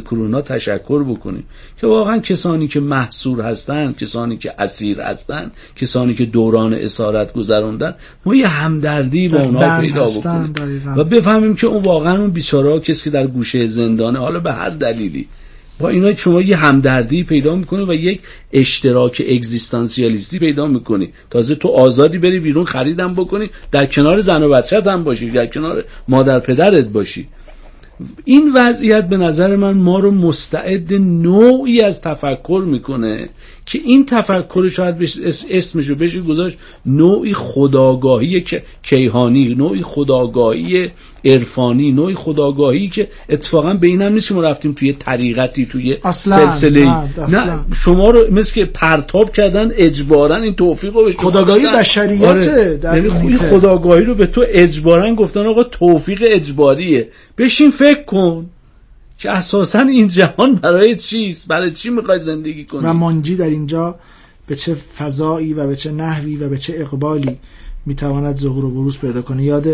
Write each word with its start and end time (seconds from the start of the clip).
کرونا 0.00 0.40
تشکر 0.42 1.04
بکنیم 1.04 1.44
که 1.80 1.86
واقعا 1.86 2.18
کسانی 2.18 2.68
که 2.68 2.80
محصور 2.80 3.40
هستند 3.40 3.98
کسانی 3.98 4.36
که 4.36 4.52
اسیر 4.58 5.00
هستند 5.00 5.52
کسانی 5.76 6.14
که 6.14 6.24
دوران 6.24 6.74
اسارت 6.74 7.32
گذروندن 7.32 7.94
ما 8.26 8.34
یه 8.34 8.48
همدردی 8.48 9.28
با 9.28 9.40
اونها 9.40 9.80
پیدا 9.80 10.04
بکنیم 10.04 10.54
و 10.96 11.04
بفهمیم 11.04 11.54
که 11.54 11.66
اون 11.66 11.82
واقعا 11.82 12.20
اون 12.20 12.30
بیچاره 12.30 12.80
کسی 12.80 13.04
که 13.04 13.10
در 13.10 13.26
گوشه 13.26 13.66
زندانه 13.66 14.18
حالا 14.18 14.40
به 14.40 14.52
هر 14.52 14.70
دلیلی. 14.70 15.28
با 15.78 15.88
اینا 15.88 16.14
شما 16.14 16.42
یه 16.42 16.56
همدردی 16.56 17.24
پیدا 17.24 17.56
می‌کنی 17.56 17.84
و 17.84 17.92
یک 17.92 18.20
اشتراک 18.52 19.22
اگزیستانسیالیستی 19.28 20.38
پیدا 20.38 20.66
می‌کنی. 20.66 21.12
تازه 21.30 21.54
تو 21.54 21.68
آزادی 21.68 22.18
بری 22.18 22.40
بیرون 22.40 22.64
خریدم 22.64 23.12
بکنی 23.12 23.50
در 23.72 23.86
کنار 23.86 24.20
زن 24.20 24.42
و 24.42 24.48
بچت 24.48 24.86
هم 24.86 25.04
باشی 25.04 25.30
در 25.30 25.46
کنار 25.46 25.84
مادر 26.08 26.40
پدرت 26.40 26.84
باشی. 26.84 27.28
این 28.24 28.52
وضعیت 28.52 29.08
به 29.08 29.16
نظر 29.16 29.56
من 29.56 29.72
ما 29.72 29.98
رو 29.98 30.10
مستعد 30.10 30.92
نوعی 30.94 31.80
از 31.80 32.00
تفکر 32.00 32.62
می‌کنه 32.66 33.28
که 33.66 33.78
این 33.84 34.06
تفکر 34.06 34.68
شاید 34.68 34.96
اسمش 35.50 35.86
رو 35.86 35.94
بشه 35.94 36.20
گذاشت 36.20 36.58
نوعی 36.86 37.34
خداگاهی 37.34 38.44
کیهانی 38.82 39.54
نوعی 39.54 39.82
خداگاهی 39.82 40.90
عرفانی 41.24 41.92
نوعی 41.92 42.14
خداگاهی 42.14 42.88
که 42.88 43.08
اتفاقا 43.28 43.74
به 43.74 43.86
این 43.86 44.02
هم 44.02 44.12
نیست 44.12 44.28
که 44.28 44.34
ما 44.34 44.42
رفتیم 44.42 44.72
توی 44.72 44.92
طریقتی 44.92 45.66
توی 45.66 45.96
سلسله 46.12 46.84
نه, 47.28 47.58
شما 47.74 48.10
رو 48.10 48.34
مثل 48.34 48.54
که 48.54 48.64
پرتاب 48.64 49.32
کردن 49.32 49.70
اجبارا 49.76 50.36
این 50.36 50.54
توفیق 50.54 50.96
رو 50.96 51.04
به 51.04 51.12
خداگاهی 51.12 51.66
بشریت 51.66 52.22
آره. 52.22 52.78
یعنی 52.82 53.34
خداگاهی 53.34 54.04
رو 54.04 54.14
به 54.14 54.26
تو 54.26 54.44
اجبارا 54.48 55.14
گفتن 55.14 55.46
آقا 55.46 55.64
توفیق 55.64 56.22
اجباریه. 56.26 57.08
بشین 57.38 57.70
فکر 57.70 58.04
کن 58.04 58.46
که 59.18 59.30
اساسا 59.30 59.80
این 59.80 60.08
جهان 60.08 60.54
برای 60.54 60.96
چیست 60.96 61.48
برای 61.48 61.72
چی 61.72 61.90
می‌خوای 61.90 62.18
زندگی 62.18 62.64
کنی؟ 62.64 62.86
و 62.86 62.92
منجی 62.92 63.36
در 63.36 63.48
اینجا 63.48 63.98
به 64.46 64.54
چه 64.54 64.74
فضایی 64.74 65.52
و 65.52 65.66
به 65.66 65.76
چه 65.76 65.92
نحوی 65.92 66.36
و 66.36 66.48
به 66.48 66.58
چه 66.58 66.74
اقبالی 66.76 67.38
می‌تواند 67.86 68.36
ظهور 68.36 68.64
و 68.64 68.70
بروز 68.70 68.98
پیدا 68.98 69.22
کنه؟ 69.22 69.44
یاد 69.44 69.66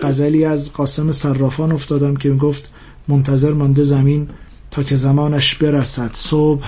غزلی 0.00 0.44
از 0.44 0.72
قاسم 0.72 1.12
صرافان 1.12 1.72
افتادم 1.72 2.16
که 2.16 2.28
می‌گفت 2.28 2.72
منتظر 3.08 3.52
مانده 3.52 3.84
زمین 3.84 4.28
تا 4.70 4.82
که 4.82 4.96
زمانش 4.96 5.54
برسد. 5.54 6.10
صبح 6.12 6.66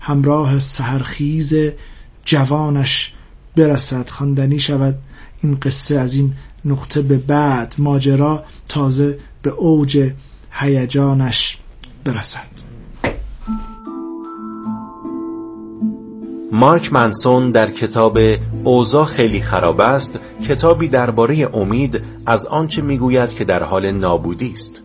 همراه 0.00 0.58
سهرخیز 0.58 1.54
جوانش 2.24 3.12
برسد. 3.56 4.08
خواندنی 4.08 4.58
شود 4.58 4.98
این 5.42 5.58
قصه 5.62 5.98
از 5.98 6.14
این 6.14 6.32
نقطه 6.64 7.02
به 7.02 7.18
بعد. 7.18 7.74
ماجرا 7.78 8.44
تازه 8.68 9.18
به 9.42 9.50
اوج 9.50 10.12
هیجانش 10.50 11.58
برسد. 12.04 12.69
مارک 16.52 16.92
منسون 16.92 17.50
در 17.50 17.70
کتاب 17.70 18.18
اوضاع 18.64 19.04
خیلی 19.04 19.40
خراب 19.40 19.80
است 19.80 20.18
کتابی 20.48 20.88
درباره 20.88 21.56
امید 21.56 22.02
از 22.26 22.46
آنچه 22.46 22.82
می‌گوید 22.82 23.34
که 23.34 23.44
در 23.44 23.62
حال 23.62 23.90
نابودی 23.90 24.52
است 24.52 24.82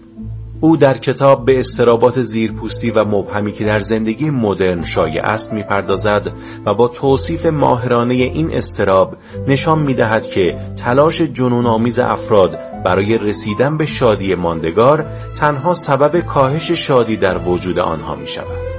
او 0.61 0.77
در 0.77 0.97
کتاب 0.97 1.45
به 1.45 1.59
استرابات 1.59 2.21
زیرپوستی 2.21 2.91
و 2.91 3.05
مبهمی 3.05 3.51
که 3.51 3.65
در 3.65 3.79
زندگی 3.79 4.29
مدرن 4.29 4.83
شایع 4.85 5.23
است 5.23 5.53
می‌پردازد 5.53 6.31
و 6.65 6.73
با 6.73 6.87
توصیف 6.87 7.45
ماهرانه 7.45 8.13
این 8.13 8.53
استراب 8.53 9.15
نشان 9.47 9.79
می‌دهد 9.79 10.29
که 10.29 10.57
تلاش 10.77 11.21
جنون 11.21 11.65
آمیز 11.65 11.99
افراد 11.99 12.59
برای 12.83 13.17
رسیدن 13.17 13.77
به 13.77 13.85
شادی 13.85 14.35
ماندگار 14.35 15.05
تنها 15.35 15.73
سبب 15.73 16.19
کاهش 16.19 16.71
شادی 16.71 17.17
در 17.17 17.37
وجود 17.37 17.79
آنها 17.79 18.15
می 18.15 18.27
شود. 18.27 18.74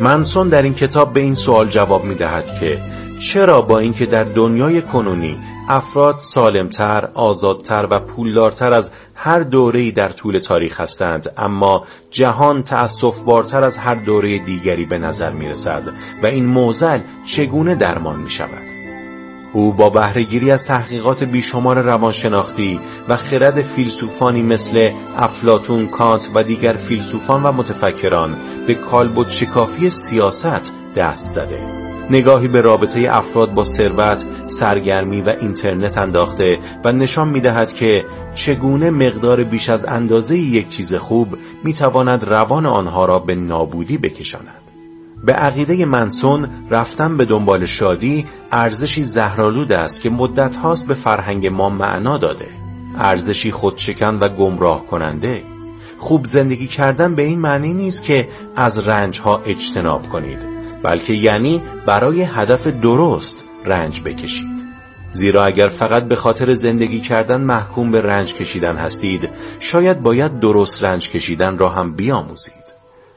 منسون 0.00 0.48
در 0.48 0.62
این 0.62 0.74
کتاب 0.74 1.12
به 1.12 1.20
این 1.20 1.34
سوال 1.34 1.68
جواب 1.68 2.04
می 2.04 2.14
دهد 2.14 2.58
که 2.60 2.82
چرا 3.20 3.62
با 3.62 3.78
اینکه 3.78 4.06
در 4.06 4.24
دنیای 4.24 4.82
کنونی 4.82 5.38
افراد 5.68 6.18
سالمتر، 6.20 7.08
آزادتر 7.14 7.86
و 7.90 8.00
پولدارتر 8.00 8.72
از 8.72 8.92
هر 9.14 9.40
دوره‌ای 9.40 9.92
در 9.92 10.08
طول 10.08 10.38
تاریخ 10.38 10.80
هستند 10.80 11.32
اما 11.36 11.84
جهان 12.10 12.62
تأصف 12.62 13.20
بارتر 13.20 13.64
از 13.64 13.78
هر 13.78 13.94
دوره 13.94 14.38
دیگری 14.38 14.84
به 14.84 14.98
نظر 14.98 15.30
می 15.30 15.48
رسد 15.48 15.88
و 16.22 16.26
این 16.26 16.46
موزل 16.46 17.00
چگونه 17.26 17.74
درمان 17.74 18.16
می 18.16 18.30
شود؟ 18.30 18.83
او 19.54 19.72
با 19.72 19.90
بهرهگیری 19.90 20.50
از 20.50 20.64
تحقیقات 20.64 21.24
بیشمار 21.24 21.80
روانشناختی 21.80 22.80
و 23.08 23.16
خرد 23.16 23.62
فیلسوفانی 23.62 24.42
مثل 24.42 24.90
افلاتون، 25.16 25.86
کانت 25.86 26.30
و 26.34 26.42
دیگر 26.42 26.72
فیلسوفان 26.72 27.42
و 27.42 27.52
متفکران 27.52 28.36
به 28.66 28.74
کالبد 28.74 29.28
شکافی 29.28 29.90
سیاست 29.90 30.72
دست 30.94 31.34
زده 31.34 31.84
نگاهی 32.10 32.48
به 32.48 32.60
رابطه 32.60 33.06
افراد 33.10 33.54
با 33.54 33.64
ثروت، 33.64 34.24
سرگرمی 34.46 35.20
و 35.20 35.34
اینترنت 35.40 35.98
انداخته 35.98 36.58
و 36.84 36.92
نشان 36.92 37.28
می‌دهد 37.28 37.72
که 37.72 38.04
چگونه 38.34 38.90
مقدار 38.90 39.44
بیش 39.44 39.68
از 39.68 39.84
اندازه 39.84 40.36
یک 40.38 40.68
چیز 40.68 40.94
خوب 40.94 41.36
می‌تواند 41.64 42.24
روان 42.24 42.66
آنها 42.66 43.04
را 43.04 43.18
به 43.18 43.34
نابودی 43.34 43.98
بکشاند. 43.98 44.63
به 45.24 45.32
عقیده 45.32 45.84
منسون 45.84 46.48
رفتن 46.70 47.16
به 47.16 47.24
دنبال 47.24 47.66
شادی 47.66 48.26
ارزشی 48.52 49.02
زهرالود 49.02 49.72
است 49.72 50.00
که 50.00 50.10
مدت 50.10 50.56
هاست 50.56 50.86
به 50.86 50.94
فرهنگ 50.94 51.46
ما 51.46 51.68
معنا 51.68 52.18
داده. 52.18 52.48
ارزشی 52.98 53.50
خودشکن 53.50 54.18
و 54.20 54.28
گمراه 54.28 54.86
کننده. 54.86 55.42
خوب 55.98 56.26
زندگی 56.26 56.66
کردن 56.66 57.14
به 57.14 57.22
این 57.22 57.38
معنی 57.38 57.74
نیست 57.74 58.04
که 58.04 58.28
از 58.56 58.88
رنج 58.88 59.20
ها 59.20 59.42
اجتناب 59.44 60.08
کنید 60.08 60.38
بلکه 60.82 61.12
یعنی 61.12 61.62
برای 61.86 62.22
هدف 62.22 62.66
درست 62.66 63.44
رنج 63.64 64.00
بکشید. 64.00 64.64
زیرا 65.12 65.44
اگر 65.44 65.68
فقط 65.68 66.04
به 66.04 66.16
خاطر 66.16 66.54
زندگی 66.54 67.00
کردن 67.00 67.40
محکوم 67.40 67.90
به 67.90 68.02
رنج 68.02 68.34
کشیدن 68.34 68.76
هستید 68.76 69.28
شاید 69.60 70.02
باید 70.02 70.40
درست 70.40 70.84
رنج 70.84 71.10
کشیدن 71.10 71.58
را 71.58 71.68
هم 71.68 71.92
بیاموزید. 71.92 72.63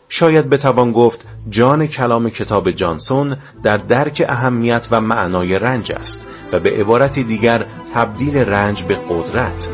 شاید 0.09 0.49
بتوان 0.49 0.91
گفت 0.91 1.25
جان 1.49 1.87
کلام 1.87 2.29
کتاب 2.29 2.71
جانسون 2.71 3.37
در 3.63 3.77
درک 3.77 4.25
اهمیت 4.29 4.87
و 4.91 5.01
معنای 5.01 5.59
رنج 5.59 5.91
است 5.91 6.25
و 6.51 6.59
به 6.59 6.69
عبارت 6.69 7.19
دیگر 7.19 7.65
تبدیل 7.93 8.37
رنج 8.37 8.83
به 8.83 8.95
قدرت. 9.09 9.69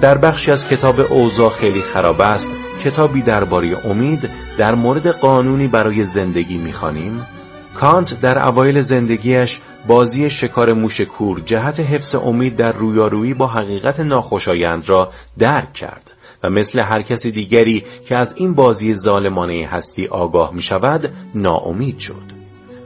در 0.00 0.18
بخشی 0.18 0.50
از 0.50 0.68
کتاب 0.68 1.00
اوضاع 1.00 1.50
خیلی 1.50 1.82
خراب 1.82 2.20
است 2.20 2.48
کتابی 2.84 3.22
درباره 3.22 3.86
امید 3.86 4.30
در 4.58 4.74
مورد 4.74 5.06
قانونی 5.06 5.68
برای 5.68 6.04
زندگی 6.04 6.58
می‌خوانیم. 6.58 7.26
کانت 7.74 8.20
در 8.20 8.46
اوایل 8.46 8.80
زندگیش 8.80 9.60
بازی 9.86 10.30
شکار 10.30 10.72
موش 10.72 11.00
کور 11.00 11.40
جهت 11.40 11.80
حفظ 11.80 12.14
امید 12.14 12.56
در 12.56 12.72
رویارویی 12.72 13.34
با 13.34 13.46
حقیقت 13.46 14.00
ناخوشایند 14.00 14.88
را 14.88 15.10
درک 15.38 15.72
کرد. 15.72 16.17
و 16.42 16.50
مثل 16.50 16.80
هر 16.80 17.02
کس 17.02 17.26
دیگری 17.26 17.84
که 18.08 18.16
از 18.16 18.34
این 18.36 18.54
بازی 18.54 18.94
ظالمانه 18.94 19.66
هستی 19.66 20.06
آگاه 20.06 20.54
می 20.54 20.62
شود 20.62 21.12
ناامید 21.34 21.98
شد. 21.98 22.38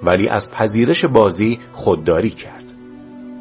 ولی 0.03 0.29
از 0.29 0.51
پذیرش 0.51 1.05
بازی 1.05 1.59
خودداری 1.73 2.31
کرد. 2.31 2.65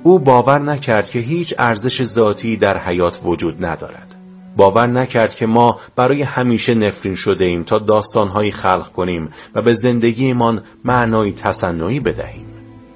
او 0.04 0.20
باور 0.20 0.60
نکرد 0.60 1.10
که 1.10 1.20
هیچ 1.20 1.54
ارزش 1.58 2.04
ذاتی 2.04 2.58
در 2.58 2.78
حیات 2.78 3.20
وجود 3.24 3.66
ندارد. 3.66 4.16
باور 4.58 4.88
نکرد 4.88 5.36
که 5.36 5.46
ما 5.46 5.80
برای 5.96 6.22
همیشه 6.22 6.76
نفرین 6.76 7.16
شده 7.16 7.46
ایم 7.46 7.64
تا 7.64 7.80
داستانهایی 7.80 8.52
خلق 8.52 8.92
کنیم 8.92 9.30
و 9.56 9.62
به 9.62 9.74
زندگیمان 9.74 10.64
معنایی 10.86 11.32
تصنعی 11.32 12.00
بدهیم. 12.00 12.51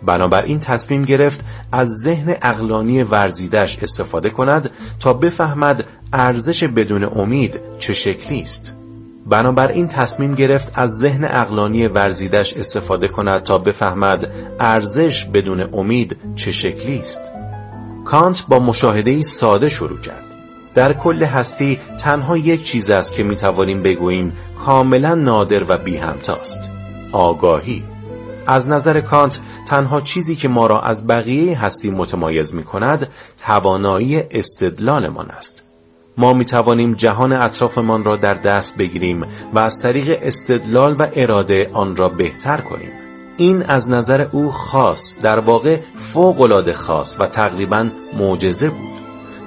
بنابراین 0.05 0.59
تصمیم 0.59 1.01
گرفت 1.01 1.45
از 1.71 1.89
ذهن 1.89 2.35
اقلانی 2.41 3.03
ورزیدش 3.03 3.79
استفاده 3.81 4.29
کند 4.29 4.69
تا 4.99 5.13
بفهمد 5.13 5.85
ارزش 6.13 6.63
بدون 6.63 7.03
امید 7.03 7.61
چه 7.79 7.93
شکلی 7.93 8.41
است. 8.41 8.73
بنابراین 9.25 9.87
تصمیم 9.87 10.35
گرفت 10.35 10.71
از 10.75 10.91
ذهن 10.97 11.23
اقلانی 11.23 11.87
ورزیدش 11.87 12.53
استفاده 12.53 13.07
کند 13.07 13.43
تا 13.43 13.57
بفهمد 13.57 14.31
ارزش 14.59 15.25
بدون 15.25 15.69
امید 15.73 16.17
چه 16.35 16.51
شکلی 16.51 16.99
است. 16.99 17.21
کانت 18.05 18.45
با 18.47 18.59
مشاهده 18.59 19.21
ساده 19.21 19.69
شروع 19.69 19.99
کرد. 19.99 20.25
در 20.73 20.93
کل 20.93 21.23
هستی 21.23 21.79
تنها 21.99 22.37
یک 22.37 22.63
چیز 22.63 22.89
است 22.89 23.15
که 23.15 23.23
می 23.23 23.35
توانیم 23.35 23.83
بگوییم 23.83 24.33
کاملا 24.65 25.15
نادر 25.15 25.63
و 25.67 25.77
بی 25.77 25.97
همتاست 25.97 26.69
آگاهی. 27.11 27.94
از 28.47 28.69
نظر 28.69 29.01
کانت 29.01 29.39
تنها 29.67 30.01
چیزی 30.01 30.35
که 30.35 30.47
ما 30.47 30.67
را 30.67 30.81
از 30.81 31.07
بقیه 31.07 31.61
هستی 31.61 31.89
متمایز 31.89 32.53
می 32.53 32.63
کند 32.63 33.07
توانایی 33.37 34.23
استدلالمان 34.31 35.31
است. 35.31 35.63
ما 36.17 36.33
می 36.33 36.45
توانیم 36.45 36.93
جهان 36.93 37.33
اطرافمان 37.33 38.03
را 38.03 38.15
در 38.15 38.33
دست 38.33 38.77
بگیریم 38.77 39.25
و 39.53 39.59
از 39.59 39.81
طریق 39.81 40.19
استدلال 40.21 40.95
و 40.99 41.07
اراده 41.13 41.69
آن 41.73 41.95
را 41.95 42.09
بهتر 42.09 42.61
کنیم. 42.61 42.91
این 43.37 43.63
از 43.63 43.89
نظر 43.89 44.27
او 44.31 44.51
خاص 44.51 45.17
در 45.21 45.39
واقع 45.39 45.79
فوقالعاده 45.95 46.73
خاص 46.73 47.17
و 47.19 47.27
تقریبا 47.27 47.89
معجزه 48.17 48.69
بود. 48.69 48.95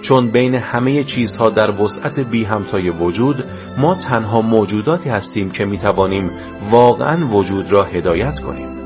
چون 0.00 0.30
بین 0.30 0.54
همه 0.54 1.04
چیزها 1.04 1.50
در 1.50 1.82
وسعت 1.82 2.20
بی 2.20 2.44
همتای 2.44 2.90
وجود 2.90 3.44
ما 3.78 3.94
تنها 3.94 4.40
موجوداتی 4.40 5.08
هستیم 5.08 5.50
که 5.50 5.64
می 5.64 5.78
توانیم 5.78 6.30
واقعا 6.70 7.26
وجود 7.26 7.72
را 7.72 7.84
هدایت 7.84 8.40
کنیم. 8.40 8.77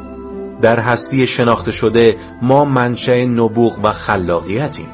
در 0.63 0.81
هستی 0.81 1.27
شناخته 1.27 1.73
شده 1.73 2.17
ما 2.43 2.65
منشأ 2.65 3.25
نبوغ 3.25 3.79
و 3.83 3.93
خلاقیتیم. 3.93 4.89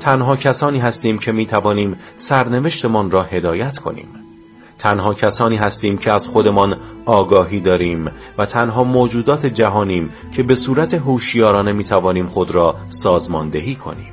تنها 0.00 0.36
کسانی 0.36 0.78
هستیم 0.78 1.18
که 1.18 1.32
می 1.32 1.46
توانیم 1.46 1.96
سرنوشتمان 2.16 3.10
را 3.10 3.22
هدایت 3.22 3.78
کنیم. 3.78 4.08
تنها 4.78 5.14
کسانی 5.14 5.56
هستیم 5.56 5.98
که 5.98 6.12
از 6.12 6.28
خودمان 6.28 6.76
آگاهی 7.06 7.60
داریم 7.60 8.10
و 8.38 8.46
تنها 8.46 8.84
موجودات 8.84 9.46
جهانیم 9.46 10.10
که 10.36 10.42
به 10.42 10.54
صورت 10.54 10.94
هوشیارانه 10.94 11.72
می 11.72 11.84
توانیم 11.84 12.26
خود 12.26 12.50
را 12.50 12.76
سازماندهی 12.88 13.74
کنیم. 13.74 14.12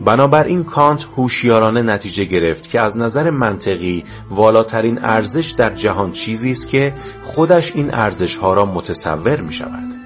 بنابراین 0.00 0.64
کانت 0.64 1.06
هوشیارانه 1.16 1.82
نتیجه 1.82 2.24
گرفت 2.24 2.68
که 2.68 2.80
از 2.80 2.96
نظر 2.96 3.30
منطقی 3.30 4.04
والاترین 4.30 4.98
ارزش 5.02 5.50
در 5.50 5.74
جهان 5.74 6.12
چیزی 6.12 6.50
است 6.50 6.68
که 6.68 6.94
خودش 7.22 7.72
این 7.74 7.94
ارزش 7.94 8.36
ها 8.36 8.54
را 8.54 8.66
متصور 8.66 9.40
می 9.40 9.52
شود 9.52 9.97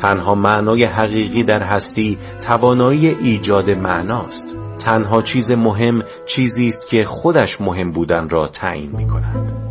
تنها 0.00 0.34
معنای 0.34 0.84
حقیقی 0.84 1.42
در 1.42 1.62
هستی 1.62 2.18
توانایی 2.40 3.08
ایجاد 3.08 3.70
معناست. 3.70 4.54
تنها 4.78 5.22
چیز 5.22 5.52
مهم 5.52 6.02
چیزی 6.26 6.66
است 6.66 6.88
که 6.88 7.04
خودش 7.04 7.60
مهم 7.60 7.92
بودن 7.92 8.28
را 8.28 8.48
تعیین 8.48 8.96
می 8.96 9.06
کند 9.06 9.67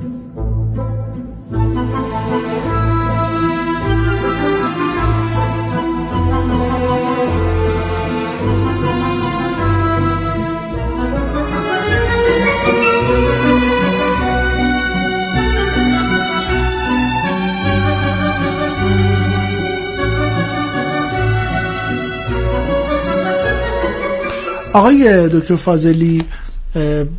آقای 24.77 25.29
دکتر 25.29 25.56
فاضلی 25.56 26.24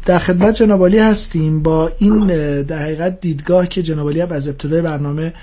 در 0.07 0.19
خدمت 0.19 0.55
جنابالی 0.55 0.99
هستیم 0.99 1.63
با 1.63 1.91
این 1.99 2.27
در 2.63 2.83
حقیقت 2.83 3.21
دیدگاه 3.21 3.67
که 3.67 3.83
جنابالی 3.83 4.21
از 4.21 4.49
ابتدای 4.49 4.81
برنامه 4.81 5.35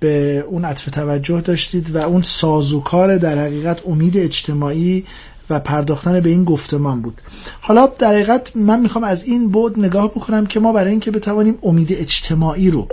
به 0.00 0.44
اون 0.48 0.64
عطف 0.64 0.84
توجه 0.84 1.40
داشتید 1.40 1.94
و 1.94 1.98
اون 1.98 2.22
سازوکار 2.22 3.18
در 3.18 3.38
حقیقت 3.38 3.80
امید 3.86 4.16
اجتماعی 4.16 5.04
و 5.50 5.60
پرداختن 5.60 6.20
به 6.20 6.30
این 6.30 6.44
گفتمان 6.44 7.02
بود. 7.02 7.20
حالا 7.60 7.86
در 7.98 8.08
حقیقت 8.08 8.56
من 8.56 8.80
می‌خوام 8.80 9.04
از 9.04 9.24
این 9.24 9.48
بود 9.48 9.78
نگاه 9.78 10.08
بکنم 10.10 10.46
که 10.46 10.60
ما 10.60 10.72
برای 10.72 10.90
اینکه 10.90 11.10
بتوانیم 11.10 11.58
امید 11.62 11.92
اجتماعی 11.92 12.70
رو 12.70 12.88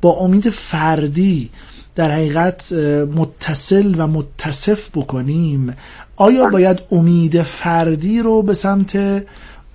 با 0.00 0.12
امید 0.12 0.50
فردی 0.50 1.50
در 1.94 2.10
حقیقت 2.10 2.72
متصل 3.14 3.94
و 3.98 4.06
متصف 4.06 4.90
بکنیم 4.94 5.74
آیا 6.16 6.46
باید 6.46 6.82
امید 6.92 7.42
فردی 7.42 8.22
رو 8.22 8.42
به 8.42 8.54
سمت 8.54 8.98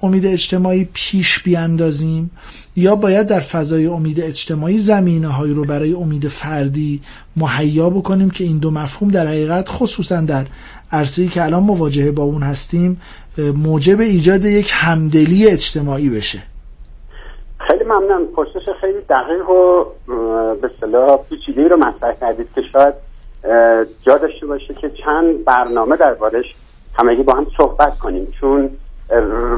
امید 0.03 0.25
اجتماعی 0.25 0.89
پیش 0.93 1.43
بیاندازیم؟ 1.43 2.31
یا 2.75 2.95
باید 2.95 3.27
در 3.27 3.39
فضای 3.39 3.87
امید 3.87 4.21
اجتماعی 4.21 4.77
زمینه 4.77 5.27
هایی 5.27 5.53
رو 5.53 5.65
برای 5.65 5.93
امید 5.93 6.27
فردی 6.27 7.01
مهیا 7.37 7.89
بکنیم 7.89 8.29
که 8.29 8.43
این 8.43 8.57
دو 8.57 8.71
مفهوم 8.71 9.11
در 9.11 9.27
حقیقت 9.27 9.69
خصوصا 9.69 10.21
در 10.21 10.45
عرصه‌ای 10.91 11.27
که 11.27 11.43
الان 11.43 11.63
مواجهه 11.63 12.11
با 12.11 12.23
اون 12.23 12.43
هستیم 12.43 13.01
موجب 13.55 13.99
ایجاد 13.99 14.45
یک 14.45 14.71
همدلی 14.73 15.47
اجتماعی 15.47 16.09
بشه؟ 16.09 16.39
خیلی 17.67 17.83
ممنون. 17.83 18.27
پرسش 18.35 18.65
خیلی 18.81 19.01
دقیق 19.09 19.49
و 19.49 19.85
به 20.61 20.71
صلاح 20.81 21.19
پیچیده‌ای 21.29 21.69
رو 21.69 21.77
مطرح 21.77 22.13
کردید 22.21 22.47
که 22.55 22.61
شاید 22.73 23.10
جا 24.05 24.17
داشته 24.17 24.45
باشه 24.45 24.73
که 24.73 24.89
چند 24.89 25.45
برنامه 25.45 25.95
دربارش 25.95 26.55
همگی 26.99 27.23
با 27.23 27.33
هم 27.33 27.47
صحبت 27.57 27.99
کنیم. 27.99 28.33
چون 28.39 28.69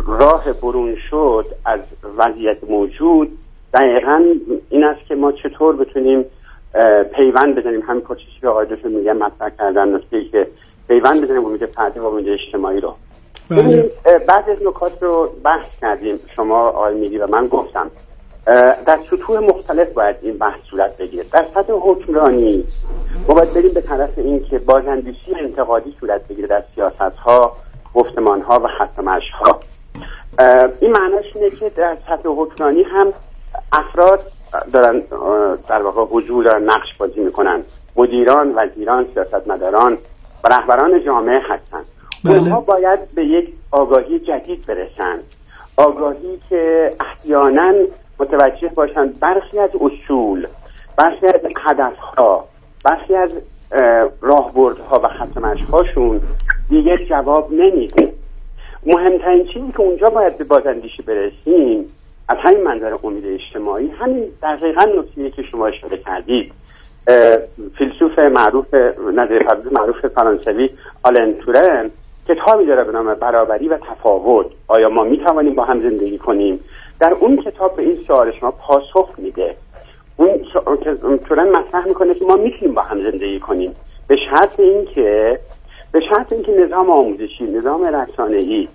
راه 0.08 0.54
برون 0.62 0.96
شد 1.10 1.46
از 1.66 1.80
وضعیت 2.18 2.64
موجود 2.70 3.38
دقیقا 3.74 4.26
این 4.70 4.84
است 4.84 5.08
که 5.08 5.16
ما 5.16 5.32
چطور 5.32 5.76
بتونیم 5.76 6.26
پیوند 7.16 7.56
بزنیم 7.56 7.82
همین 7.82 8.02
پرسشی 8.02 8.40
که 8.42 8.48
آقای 8.48 8.66
دکتر 8.66 8.88
میگن 8.88 9.18
مطرح 9.18 9.50
کردن 9.50 9.96
نکته 9.96 10.26
که 10.26 10.48
پیوند 10.88 11.22
بزنیم 11.22 11.46
امید 11.46 11.66
فردی 11.66 12.00
و 12.00 12.06
امید 12.06 12.30
اجتماعی 12.30 12.80
رو. 12.80 12.96
بله. 13.50 13.92
بعد 14.28 14.50
از 14.50 14.58
نکات 14.68 15.04
رو 15.04 15.30
بحث 15.44 15.80
کردیم. 15.82 16.20
شما 16.36 16.68
آقای 16.68 16.96
میگی 16.96 17.18
و 17.18 17.28
من 17.28 17.48
گفتم. 17.48 17.92
در 18.86 19.00
سطوح 19.12 19.40
مختلف 19.40 19.94
باید 19.94 20.16
این 20.22 20.38
بحث 20.38 20.60
صورت 20.70 20.98
بگیره. 20.98 21.26
در 21.32 21.46
سطح 21.54 21.74
حکمرانی. 21.74 22.66
ما 23.28 23.34
باید 23.34 23.54
بریم 23.54 23.74
به 23.74 23.82
طرف 23.82 24.10
این 24.18 24.44
که 24.44 24.60
بازاندیشی 24.60 25.36
انتقادی 25.40 25.96
صورت 26.00 26.28
بگیره 26.28 26.48
در 26.48 26.64
سیاست 26.76 27.18
ها 27.18 27.56
گفتمان 27.94 28.42
ها 28.42 28.60
و 28.60 28.68
ختمش 28.68 29.30
ها 29.30 29.60
این 30.80 30.92
معناش 30.92 31.26
اینه 31.36 31.50
که 31.50 31.70
در 31.70 31.98
سطح 32.08 32.30
حکمرانی 32.30 32.84
هم 32.84 33.14
افراد 33.74 34.24
دارن 34.74 35.00
در 35.70 35.82
واقع 35.82 36.04
حضور 36.04 36.44
دارن 36.44 36.64
نقش 36.64 36.98
بازی 36.98 37.20
می‌کنن. 37.20 37.64
مدیران 37.96 38.54
وزیران 38.56 39.08
سیاستمداران 39.14 39.98
و 40.44 40.48
رهبران 40.48 41.04
جامعه 41.04 41.40
هستن. 41.40 41.84
بله. 42.26 42.38
اونها 42.38 42.60
باید 42.60 43.00
به 43.16 43.26
یک 43.26 43.54
آگاهی 43.72 44.20
جدید 44.20 44.66
برسن. 44.66 45.20
آگاهی 45.78 46.40
که 46.50 46.92
احیانا 47.00 47.74
متوجه 48.20 48.68
باشند 48.68 49.20
برخی 49.20 49.60
از 49.60 49.70
اصول 49.82 50.48
برخی 50.98 51.28
از 51.28 51.42
هدفها 51.66 52.48
برخی 52.86 53.16
از 53.16 53.32
راهبردها 54.22 55.00
و 55.04 55.10
هاشون 55.72 56.22
دیگه 56.70 56.98
جواب 56.98 57.54
نمیده. 57.54 58.14
مهمترین 58.86 59.46
چیزی 59.46 59.72
که 59.72 59.82
اونجا 59.82 60.10
باید 60.10 60.38
به 60.38 60.44
بازندیشی 60.44 61.02
برسیم 61.02 61.86
از 62.30 62.38
همین 62.40 62.64
منظر 62.64 62.98
امید 63.04 63.26
اجتماعی 63.26 63.88
همین 63.88 64.26
دقیقا 64.44 64.82
نکته 65.00 65.32
که 65.32 65.44
شما 65.44 65.68
اشاره 65.68 65.98
کردید. 65.98 66.54
فیلسوف 67.78 68.20
معروف 68.20 68.74
نظر 69.14 69.44
معروف 69.72 70.08
فرانسوی 70.08 70.70
آلن 71.04 71.34
تورن 71.34 71.92
کتابی 72.28 72.66
داره 72.66 72.84
به 72.84 72.92
نام 72.92 73.14
برابری 73.14 73.68
و 73.68 73.78
تفاوت. 73.78 74.48
آیا 74.68 74.90
ما 74.90 75.04
می 75.04 75.18
توانیم 75.18 75.56
با 75.56 75.64
هم 75.66 75.82
زندگی 75.82 76.18
کنیم؟ 76.18 76.60
در 77.00 77.14
اون 77.14 77.38
کتاب 77.38 77.76
به 77.76 77.84
این 77.84 77.98
سوال 78.08 78.32
شما 78.32 78.52
پاسخ 78.52 79.10
میده. 79.18 79.56
اون 80.18 81.18
تورن 81.18 81.50
مطرح 81.50 81.88
می‌کنه 81.88 82.14
که 82.14 82.26
ما 82.26 82.36
می‌تونیم 82.36 82.74
با 82.76 82.82
هم 82.82 83.04
زندگی 83.12 83.40
کنیم. 83.40 83.72
به 84.08 84.16
شرط 84.16 84.60
اینکه 84.60 85.40
به 85.92 86.00
شرط 86.10 86.34
اینکه 86.34 86.52
نظام 86.52 86.90
آموزشی 86.90 87.44
نظام 87.44 87.84
رسانه‌ای 87.84 88.68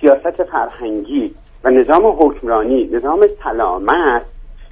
سیاست 0.00 0.44
فرهنگی 0.44 1.34
و 1.64 1.70
نظام 1.70 2.06
حکمرانی 2.06 2.84
نظام 2.84 3.26
سلامت 3.44 4.24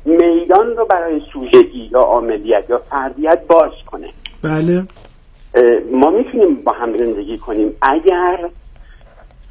میدان 0.05 0.77
رو 0.77 0.85
برای 0.85 1.21
سوژگی 1.33 1.91
یا 1.93 2.01
عاملیت 2.01 2.65
یا 2.69 2.79
فردیت 2.79 3.47
باز 3.47 3.73
کنه. 3.87 4.09
بله. 4.43 4.83
ما 5.93 6.11
می‌تونیم 6.11 6.55
با 6.55 6.73
هم 6.73 6.99
زندگی 6.99 7.39
کنیم. 7.39 7.77
اگر 7.83 8.51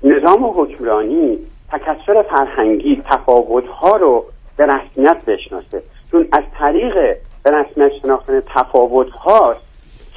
نظام 0.03 0.45
حکمرانی 0.45 1.37
تکسر 1.71 2.21
فرهنگی 2.21 3.01
تفاوت 3.11 3.67
ها 3.67 3.97
رو 3.97 4.25
به 4.57 4.65
رسمیت 4.65 5.25
بشناسه. 5.25 5.83
چون 6.11 6.27
از 6.31 6.43
طریق 6.59 6.93
به 7.43 7.51
رسمیت 7.51 7.91
شناختن 8.01 8.41
تفاوت 8.41 9.09
هاست 9.09 9.61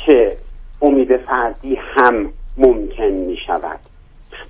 که 0.06 0.36
امید 0.82 1.16
فردی 1.16 1.74
هم 1.74 2.32
ممکن 2.58 3.04
می 3.04 3.36
شود 3.46 3.78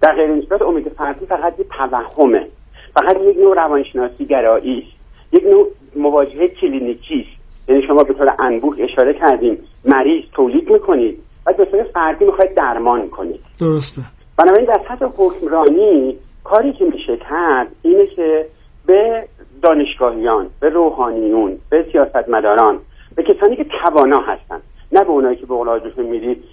در 0.00 0.14
غیر 0.14 0.30
این 0.30 0.42
صورت 0.48 0.62
امید 0.62 0.88
فردی 0.88 1.26
فقط 1.26 1.60
یک 1.60 1.66
توهمه. 1.68 2.46
فقط 2.94 3.16
یک 3.20 3.36
نوع 3.36 3.54
روانشناسی 3.56 4.26
گرایی 4.26 4.78
است. 4.78 5.02
یک 5.32 5.44
نوع 5.44 5.68
مواجهه 5.96 6.48
کلینیکی 6.48 7.26
است. 7.28 7.42
یعنی 7.68 7.82
شما 7.86 8.04
به 8.04 8.14
طور 8.14 8.34
انبوه 8.38 8.76
اشاره 8.80 9.14
کردیم 9.14 9.58
مریض 9.84 10.24
تولید 10.32 10.70
می‌کنید 10.70 11.18
و 11.46 11.52
به 11.52 11.64
طور 11.64 11.82
فردی 11.82 12.24
می‌خواید 12.24 12.54
درمان 12.54 13.08
کنید. 13.08 13.40
درسته. 13.60 14.02
بنابراین 14.38 14.66
در 14.66 14.80
سطح 14.88 15.06
حکمرانی 15.16 16.18
کاری 16.44 16.72
که 16.72 16.84
میشه 16.84 17.16
کرد 17.16 17.66
اینه 17.82 18.06
که 18.06 18.46
به 18.86 19.28
دانشگاهیان 19.62 20.50
به 20.60 20.68
روحانیون 20.68 21.58
به 21.70 21.86
سیاستمداران 21.92 22.78
به 23.16 23.22
کسانی 23.22 23.56
که 23.56 23.64
توانا 23.64 24.18
هستن 24.18 24.60
نه 24.92 25.00
به 25.00 25.10
اونایی 25.10 25.36
که 25.36 25.46
به 25.46 25.54
قول 25.54 25.80
میرید 25.96 26.44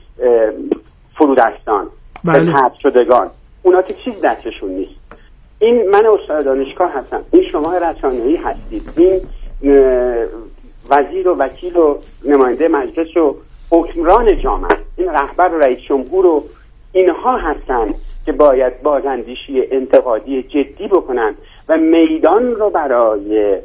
فرودستان 1.18 1.88
بله. 2.26 2.54
به 2.54 2.72
شدگان. 2.84 3.30
اونا 3.64 3.82
که 3.82 3.94
چیز 3.94 4.22
دستشون 4.22 4.70
نیست. 4.70 5.00
این 5.60 5.90
من 5.90 6.06
استاد 6.06 6.46
دانشگاه 6.46 6.92
هستم. 6.92 7.22
این 7.32 7.44
شما 7.52 7.78
رسانه‌ای 7.78 8.36
هستید. 8.36 8.84
این 8.98 9.22
وزیر 10.90 11.28
و 11.28 11.36
وکیل 11.36 11.78
و 11.78 11.98
نماینده 12.26 12.68
مجلس 12.68 13.18
و 13.18 13.36
حکمران 13.72 14.42
جامعه 14.42 14.78
این 14.98 15.10
رهبر 15.10 15.54
و 15.54 15.58
رئیس 15.58 15.80
جمهور 15.80 16.26
و 16.26 16.44
اینها 16.92 17.38
هستند 17.38 17.96
که 18.30 18.34
باید 18.34 18.82
بازاندیشی 18.82 19.64
انتقادی 19.72 20.44
جدی 20.44 20.88
بکنن 20.88 21.36
و 21.70 21.78
میدان 21.78 22.56
رو 22.56 22.70
برای 22.70 23.58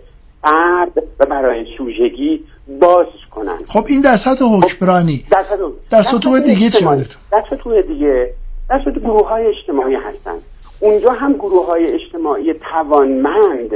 فرد 0.43 1.03
و 1.21 1.27
برای 1.27 1.67
سوژگی 1.79 2.45
باز 2.81 3.07
کنن. 3.31 3.59
خب 3.69 3.85
این 3.89 4.01
در 4.01 4.17
سطح 4.17 4.45
حکمرانی 4.45 5.25
در 5.31 5.43
سطح, 5.43 5.63
در 5.91 6.03
سطوح 6.03 6.41
دیگه 6.41 6.71
چی 6.71 6.85
در 7.33 7.45
سطوح 7.51 7.83
دیگه 7.83 8.31
در 8.71 8.81
سطوح 8.81 9.03
گروه 9.03 9.29
های 9.29 9.47
اجتماعی 9.47 9.95
هستن. 9.95 10.37
اونجا 10.81 11.11
هم 11.11 11.33
گروه 11.33 11.67
های 11.67 11.87
اجتماعی 11.87 12.55
توانمند 12.55 13.71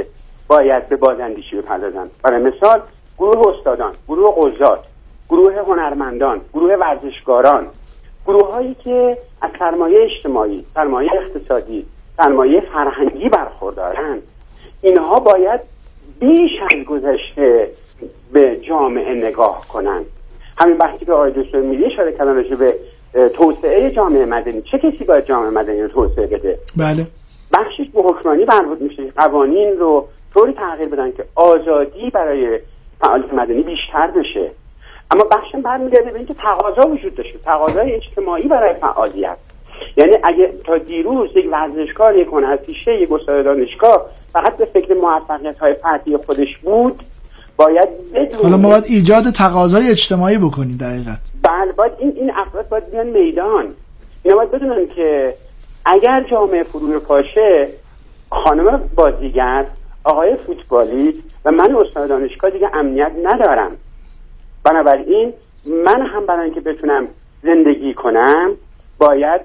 باید 0.47 0.89
به 0.89 0.95
بازاندیشی 0.95 1.55
بپردازن. 1.55 2.09
برای 2.23 2.43
مثال 2.43 2.81
گروه 3.17 3.55
استادان 3.55 3.93
گروه 4.07 4.35
قضات 4.37 4.79
گروه 5.29 5.53
هنرمندان 5.67 6.41
گروه 6.53 6.73
ورزشکاران 6.73 7.67
گروه 8.29 8.51
هایی 8.53 8.75
که 8.83 9.17
از 9.41 9.49
سرمایه 9.59 9.99
اجتماعی 10.01 10.65
سرمایه 10.73 11.09
اقتصادی 11.13 11.85
سرمایه 12.17 12.61
فرهنگی 12.61 13.29
برخوردارن 13.29 14.19
اینها 14.81 15.19
باید 15.19 15.59
بیش 16.19 16.51
از 16.71 16.83
گذشته 16.85 17.69
به 18.33 18.59
جامعه 18.67 19.13
نگاه 19.13 19.65
کنند. 19.73 20.05
همین 20.57 20.77
بحثی 20.77 21.05
که 21.05 21.11
آقای 21.11 21.31
دکتر 21.31 21.61
میلی 21.61 21.85
اشاره 21.85 22.11
کردن 22.11 22.43
به 22.57 22.75
توسعه 23.29 23.91
جامعه 23.91 24.25
مدنی. 24.25 24.61
چه 24.61 24.77
کسی 24.77 25.03
باید 25.03 25.25
جامعه 25.25 25.49
مدنی 25.49 25.81
رو 25.81 25.87
توسعه 25.87 26.27
بده؟ 26.27 26.59
بله. 26.77 27.07
بخشش 27.53 27.89
به 27.93 28.01
حکمرانی 28.01 28.45
مربوط 28.45 28.81
میشه. 28.81 29.11
قوانین 29.17 29.77
رو 29.79 30.07
طوری 30.33 30.53
تغییر 30.53 30.89
بدن 30.89 31.11
که 31.11 31.25
آزادی 31.35 32.09
برای 32.09 32.59
فعالیت 33.01 33.33
مدنی 33.33 33.63
بیشتر 33.63 34.07
بشه. 34.07 34.51
اما 35.11 35.23
بخش 35.23 35.55
برمیگرده 35.63 36.11
به 36.11 36.17
اینکه 36.17 36.33
تقاضا 36.33 36.89
وجود 36.89 37.15
داشته. 37.15 37.39
تقاضای 37.39 37.91
اجتماعی 37.91 38.47
برای 38.47 38.73
فعالیت. 38.73 39.37
یعنی 39.97 40.17
اگه 40.23 40.53
تا 40.65 40.77
دیروز 40.77 41.29
یک 41.35 41.49
ورزشکار 41.51 42.15
یک 42.15 42.27
هنرپیشه 42.27 43.01
یک 43.01 43.11
استاد 43.11 43.45
دانشگاه 43.45 44.05
فقط 44.33 44.57
به 44.57 44.65
فکر 44.65 44.93
موفقیت 44.93 45.59
های 45.59 45.73
فردی 45.73 46.17
خودش 46.17 46.57
بود 46.57 47.03
باید 47.57 47.89
بدون 48.13 48.41
حالا 48.41 48.57
ما 48.57 48.69
باید 48.69 48.83
ایجاد 48.87 49.29
تقاضای 49.29 49.89
اجتماعی 49.89 50.37
بکنیم 50.37 50.77
در 50.77 50.87
حقیقت 50.87 51.19
بله 51.43 51.71
باید 51.71 51.91
این 51.99 52.13
این 52.15 52.31
افراد 52.35 52.69
باید 52.69 52.91
بیان 52.91 53.07
میدان. 53.07 53.73
اینا 54.23 54.37
باید 54.37 54.51
بدونن 54.51 54.87
که 54.87 55.33
اگر 55.85 56.25
جامعه 56.31 56.63
فرو 56.63 56.99
پاشه 56.99 57.67
خانم 58.31 58.89
بازیگر 58.95 59.65
آقای 60.03 60.37
فوتبالیست 60.47 61.19
و 61.45 61.51
من 61.51 61.75
استاد 61.75 62.09
دانشگاه 62.09 62.51
دیگه 62.51 62.69
امنیت 62.73 63.11
ندارم. 63.23 63.71
بنابراین 64.63 65.33
من 65.65 66.01
هم 66.01 66.25
برای 66.25 66.45
اینکه 66.45 66.61
بتونم 66.61 67.07
زندگی 67.43 67.93
کنم 67.93 68.51
باید 68.97 69.41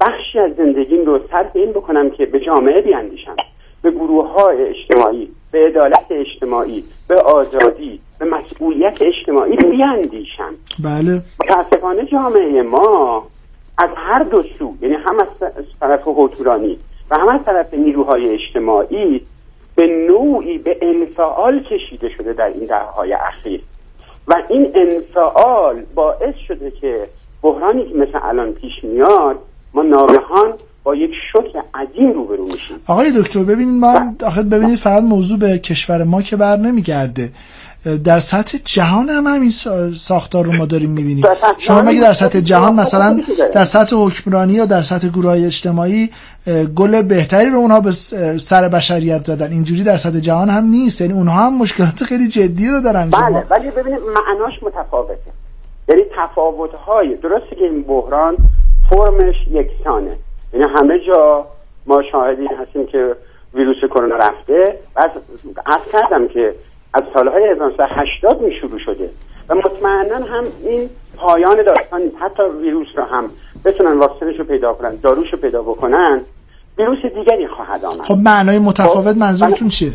بخشی 0.00 0.38
از 0.38 0.52
زندگیم 0.56 1.04
رو 1.06 1.20
صرف 1.30 1.56
این 1.56 1.70
بکنم 1.70 2.10
که 2.10 2.26
به 2.26 2.40
جامعه 2.40 2.80
بیاندیشم 2.80 3.36
به 3.82 3.90
گروه 3.90 4.32
های 4.32 4.62
اجتماعی 4.62 5.28
به 5.52 5.66
عدالت 5.66 6.06
اجتماعی 6.10 6.84
به 7.08 7.14
آزادی 7.14 8.00
به 8.18 8.24
مسئولیت 8.24 8.98
اجتماعی 9.02 9.56
بیاندیشم. 9.56 10.54
بله. 10.84 11.22
متاسفانه 11.44 12.06
جامعه 12.06 12.62
ما 12.62 13.26
از 13.78 13.90
هر 13.96 14.22
دو 14.22 14.42
سو 14.42 14.74
یعنی 14.80 14.94
هم 14.94 15.20
از 15.20 15.52
طرف 15.80 16.00
حکمرانی 16.04 16.78
و 17.10 17.16
هم 17.16 17.28
از 17.28 17.40
طرف 17.44 17.74
نیروهای 17.74 18.28
اجتماعی 18.28 19.26
به 19.76 19.86
نوعی 19.86 20.58
به 20.58 20.76
انفعال 20.82 21.62
کشیده 21.62 22.08
شده 22.08 22.32
در 22.32 22.46
این 22.46 22.66
دههای 22.66 23.12
اخیر. 23.12 23.60
و 24.28 24.34
این 24.48 24.72
انفعال 24.74 25.82
باعث 25.94 26.34
شده 26.48 26.70
که 26.70 27.08
بحرانی 27.42 27.88
که 27.88 27.94
مثل 27.94 28.18
الان 28.22 28.52
پیش 28.52 28.72
میاد 28.82 29.36
ما 29.74 29.82
ناگهان 29.82 30.54
با 30.84 30.94
یک 30.94 31.10
شوک 31.32 31.64
عظیم 31.74 32.12
روبرو 32.12 32.44
میشیم. 32.44 32.76
آقای 32.86 33.12
دکتر 33.18 33.44
ببینید 33.44 33.80
ما 33.80 34.14
آخر 34.26 34.42
ببینید 34.42 34.78
فقط 34.78 35.02
موضوع 35.02 35.38
به 35.38 35.58
کشور 35.58 36.04
ما 36.04 36.22
که 36.22 36.36
بر 36.36 36.56
نمیگرده. 36.56 37.30
در 38.04 38.18
سطح 38.18 38.58
جهان 38.64 39.08
هم 39.08 39.26
همین 39.26 39.50
ساختار 39.94 40.44
رو 40.44 40.52
ما 40.52 40.66
داریم 40.66 40.90
می‌بینیم. 40.90 41.24
شما 41.58 41.82
مگه 41.82 42.00
در 42.00 42.12
سطح 42.12 42.40
جهان 42.40 42.74
مثلا 42.74 43.20
در 43.52 43.64
سطح 43.64 43.96
حکمرانی 43.96 44.52
یا 44.52 44.64
در 44.64 44.82
سطح 44.82 45.08
گروه 45.08 45.32
اجتماعی 45.32 46.10
گل 46.76 47.02
بهتری 47.02 47.50
رو 47.50 47.56
اونها 47.56 47.80
به 47.80 47.90
سر 48.38 48.68
بشریت 48.68 49.24
زدن. 49.24 49.52
اینجوری 49.52 49.82
در 49.82 49.96
سطح 49.96 50.18
جهان 50.18 50.48
هم 50.48 50.64
نیست. 50.64 51.00
یعنی 51.00 51.12
اونها 51.12 51.46
هم 51.46 51.58
مشکلات 51.58 52.04
خیلی 52.04 52.28
جدی 52.28 52.68
رو 52.68 52.80
دارن. 52.80 53.10
بله 53.10 53.44
ولی 53.50 53.70
ببینید 53.70 54.00
معناش 54.00 54.62
متفاوته. 54.62 55.32
یعنی 55.88 56.02
تفاوت 56.16 56.70
های 56.74 57.14
درسته 57.14 57.56
که 57.56 57.64
این 57.64 57.82
بحران 57.82 58.36
فرمش 58.90 59.34
یکسانه. 59.50 60.16
یعنی 60.52 60.66
همه 60.76 60.98
جا 61.06 61.46
ما 61.86 62.02
شاهدی 62.12 62.46
هستیم 62.60 62.86
که 62.86 63.16
ویروس 63.54 63.76
کرونا 63.90 64.16
رفته. 64.16 64.78
و 64.96 65.00
از 65.66 65.80
کردم 65.92 66.28
که 66.28 66.54
از 66.94 67.02
سالهای 67.14 67.50
1980 67.50 68.42
می 68.42 68.52
شروع 68.60 68.78
شده 68.78 69.10
و 69.48 69.54
مطمئنا 69.54 70.26
هم 70.26 70.44
این 70.64 70.90
پایان 71.16 71.56
داستان 71.56 72.02
حتی 72.20 72.42
ویروس 72.62 72.88
رو 72.96 73.04
هم 73.04 73.30
بتونن 73.64 73.98
واکسنش 73.98 74.38
رو 74.38 74.44
پیدا 74.44 74.72
کنن 74.72 74.96
داروش 75.02 75.32
رو 75.32 75.38
پیدا 75.38 75.62
بکنن 75.62 76.20
ویروس 76.78 76.98
دیگری 77.02 77.46
خواهد 77.46 77.84
آمد. 77.84 78.00
خب 78.00 78.18
معنای 78.24 78.58
متفاوت 78.58 79.12
خب، 79.12 79.18
منظورتون 79.18 79.68
چیه؟ 79.68 79.92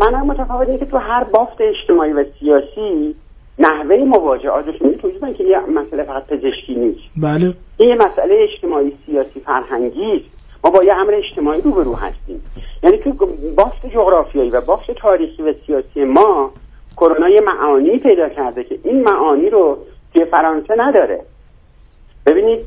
معنای 0.00 0.26
متفاوت 0.26 0.68
اینه 0.68 0.78
که 0.78 0.86
تو 0.86 0.98
هر 0.98 1.24
بافت 1.24 1.60
اجتماعی 1.60 2.12
و 2.12 2.24
سیاسی 2.40 3.14
نحوه 3.58 3.96
مواجهاتش 3.96 4.82
میگه 4.82 4.96
توضیح 4.96 5.32
که 5.32 5.44
یه 5.44 5.60
مسئله 5.60 6.04
فقط 6.04 6.26
پزشکی 6.26 6.74
نیست. 6.74 7.00
بله. 7.16 7.54
این 7.76 7.88
یه 7.88 7.94
مسئله 7.94 8.48
اجتماعی 8.52 8.92
سیاسی 9.06 9.40
فرهنگی 9.40 10.24
ما 10.66 10.72
با 10.72 10.84
یه 10.84 10.94
امر 10.94 11.14
اجتماعی 11.14 11.60
روبرو 11.60 11.94
هستیم. 11.94 12.42
یعنی 12.82 12.98
که 12.98 13.12
بافت 13.56 13.86
جغرافیایی 13.94 14.50
و 14.50 14.60
بافت 14.60 14.90
تاریخی 14.90 15.42
و 15.42 15.54
سیاسی 15.66 16.04
ما 16.04 16.50
کرونا 16.96 17.28
یه 17.28 17.40
معانی 17.40 17.98
پیدا 17.98 18.28
کرده 18.28 18.64
که 18.64 18.78
این 18.84 19.02
معانی 19.02 19.50
رو 19.50 19.78
توی 20.14 20.24
فرانسه 20.24 20.74
نداره. 20.78 21.20
ببینید 22.26 22.58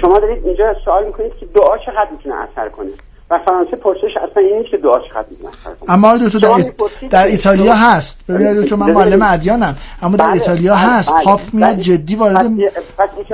شما 0.00 0.18
دارید 0.18 0.46
اینجا 0.46 0.74
سوال 0.84 1.06
می‌کنید 1.06 1.32
که 1.40 1.46
دعا 1.46 1.78
چقدر 1.78 2.08
می‌تونه 2.10 2.34
اثر 2.34 2.68
کنه؟ 2.68 2.90
و 3.30 3.38
فرانسه 3.46 3.76
پرسش 3.76 4.16
اصلا 4.30 4.42
این 4.42 4.56
نیست 4.58 4.70
که 4.70 4.76
دعا 4.76 5.00
چقدر 5.00 5.24
می‌تونه 5.30 5.48
اثر 5.48 5.74
کنه. 5.80 5.90
اما 5.92 6.16
دو 6.16 6.38
در, 6.38 6.70
در 7.10 7.24
ایتالیا 7.24 7.74
هست. 7.74 8.30
ببینید 8.30 8.64
تو 8.64 8.76
من 8.76 8.90
معلم 8.92 9.22
ادیانم. 9.22 9.76
اما 10.02 10.16
در 10.16 10.24
بله، 10.24 10.34
ایتالیا 10.34 10.74
بله، 10.74 10.82
هست. 10.82 11.14
بله. 11.14 11.24
پاپ 11.24 11.40
میاد 11.52 11.76
جدی 11.78 12.14
وارد 12.16 12.46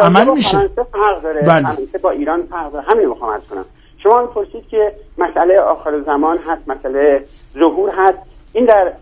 عمل 0.01 0.31
میشه. 0.31 0.59
فرق 0.93 1.23
داره. 1.23 1.41
بله. 1.41 1.67
با 2.03 2.11
ایران 2.11 2.43
فرق 2.51 2.73
داره. 2.73 2.85
همین 2.89 3.09
می‌خوام 3.09 3.41
کنم. 3.51 3.65
شما 4.03 4.23
می‌پرسید 4.23 4.69
که 4.69 4.93
مسئله 5.19 5.61
آخر 5.61 6.01
زمان 6.01 6.39
هست 6.39 6.69
مسئله 6.69 7.25
ظهور 7.53 7.91
هست. 7.97 8.19
این 8.53 8.65
در 8.65 8.93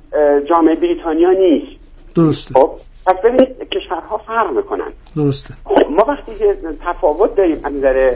جامعه 0.48 0.74
بریتانیا 0.74 1.30
نیست. 1.30 1.80
درسته. 2.14 2.54
خب 2.54 2.70
پس 3.06 3.16
ببینید 3.24 3.68
کشورها 3.68 4.18
فرق 4.18 4.50
می‌کنن. 4.50 4.92
درسته. 5.16 5.54
خب 5.64 5.90
ما 5.90 6.04
وقتی 6.08 6.34
که 6.38 6.56
تفاوت 6.84 7.34
داریم 7.36 7.60
از 7.64 7.72
نظر 7.72 8.14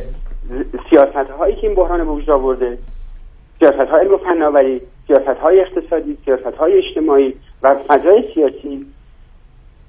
سیاست 0.91 1.31
هایی 1.38 1.57
که 1.57 1.67
این 1.67 1.76
بحران 1.76 2.05
به 2.05 2.11
وجود 2.11 2.31
آورده 2.31 2.79
سیاست 3.59 3.91
های 3.91 4.00
علم 4.00 4.14
و 4.14 4.17
فناوری 4.17 4.81
سیاست 5.07 5.41
های 5.41 5.61
اقتصادی 5.61 6.19
سیاست 6.25 6.57
های 6.59 6.79
اجتماعی 6.79 7.35
و 7.62 7.75
فضای 7.75 8.25
سیاسی 8.35 8.87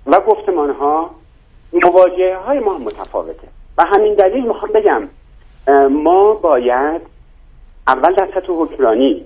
و 0.05 0.19
گفتمان 0.19 0.69
ها 0.69 1.11
مواجهه 1.73 2.37
های 2.45 2.59
ما 2.59 2.77
متفاوته. 2.77 3.47
و 3.77 3.83
همین 3.87 4.13
دلیل 4.13 4.47
می‌خوام 4.47 4.71
بگم 4.71 5.01
ما 5.91 6.33
باید 6.33 7.01
اول 7.87 8.13
در 8.13 8.27
سطح 8.35 8.47
حکمرانی 8.47 9.25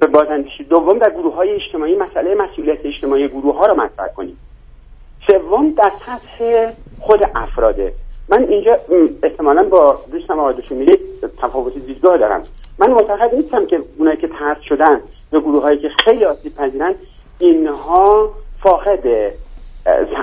به 0.00 0.06
بازندیشی 0.06 0.64
دوم 0.64 0.98
در 0.98 1.10
گروه 1.10 1.34
های 1.34 1.50
اجتماعی 1.50 1.96
مسئله 1.96 2.34
مسئولیت 2.34 2.78
اجتماعی 2.84 3.28
گروه 3.28 3.58
ها 3.58 3.66
رو 3.66 3.74
مطرح 3.74 4.08
کنیم. 4.08 4.38
سوم 5.26 5.70
در 5.70 5.92
سطح 6.06 6.72
خود 7.00 7.20
افراده. 7.34 7.92
من 8.28 8.44
اینجا 8.44 8.78
احتمالا 9.22 9.62
با 9.62 9.98
دوستم 10.12 10.38
آقای 10.38 10.54
میری 10.70 10.98
تفاوت 11.42 11.74
دیدگاه 11.74 12.18
دارم. 12.18 12.42
من 12.78 12.90
معتقد 12.90 13.34
نیستم 13.34 13.66
که 13.66 13.82
اونایی 13.98 14.16
که 14.16 14.28
ترد 14.28 14.60
شدن 14.60 15.00
یا 15.32 15.40
گروه 15.40 15.62
هایی 15.62 15.78
که 15.78 15.88
خیلی 16.04 16.24
آسیب 16.24 16.54
پذیرن 16.54 16.94
اینها 17.38 18.30
فاقد 18.62 19.32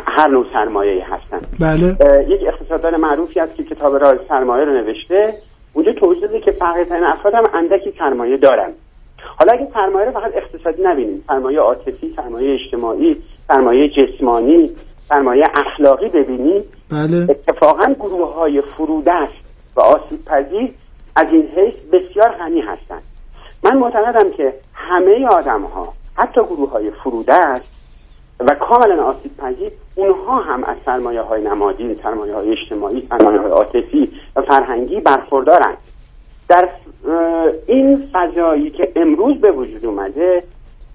هر 0.05 0.27
نوع 0.27 0.45
سرمایه 0.53 1.05
هستن 1.13 1.41
بله. 1.59 1.97
یک 2.27 2.41
اقتصاددان 2.47 2.95
معروفی 2.95 3.39
هست 3.39 3.55
که 3.55 3.63
کتاب 3.63 3.95
راه 3.95 4.13
سرمایه 4.27 4.65
رو 4.65 4.73
نوشته 4.73 5.33
اونجا 5.73 5.93
توضیح 5.93 6.21
داده 6.21 6.39
که 6.39 6.51
فقیرترین 6.51 7.03
افراد 7.03 7.33
هم 7.33 7.43
اندکی 7.53 7.93
سرمایه 7.99 8.37
دارن 8.37 8.69
حالا 9.39 9.53
اگه 9.53 9.67
سرمایه 9.73 10.05
رو 10.05 10.11
فقط 10.11 10.31
اقتصادی 10.35 10.83
نبینیم 10.83 11.23
سرمایه 11.27 11.59
عاطفی 11.59 12.13
سرمایه 12.15 12.53
اجتماعی 12.53 13.17
سرمایه 13.47 13.89
جسمانی 13.89 14.69
سرمایه 15.09 15.43
اخلاقی 15.55 16.09
ببینیم 16.09 16.63
بله. 16.91 17.27
اتفاقا 17.29 17.93
گروه 17.93 18.33
های 18.33 18.61
فرودست 18.61 19.33
و 19.75 19.81
آسیب 19.81 20.25
پذیر 20.25 20.73
از 21.15 21.31
این 21.31 21.47
حیث 21.55 21.75
بسیار 21.93 22.29
غنی 22.29 22.61
هستند 22.61 23.03
من 23.63 23.77
معتقدم 23.77 24.31
که 24.31 24.53
همه 24.73 25.27
آدم 25.27 25.61
ها 25.61 25.93
حتی 26.15 26.41
گروه 26.41 26.69
های 26.69 26.91
فرودست 27.03 27.72
و 28.47 28.55
کاملا 28.55 29.03
آسیب 29.03 29.37
پذیر 29.37 29.71
اونها 29.95 30.35
هم 30.35 30.63
از 30.63 30.75
سرمایه 30.85 31.21
های 31.21 31.41
نمادین 31.41 31.93
سرمایه 32.03 32.35
های 32.35 32.51
اجتماعی 32.51 33.07
سرمایه 33.09 33.39
های 33.39 33.51
عاطفی 33.51 34.11
و 34.35 34.41
فرهنگی 34.41 34.99
برخوردارند. 34.99 35.77
در 36.49 36.69
این 37.67 38.09
فضایی 38.13 38.69
که 38.69 38.91
امروز 38.95 39.41
به 39.41 39.51
وجود 39.51 39.85
اومده 39.85 40.43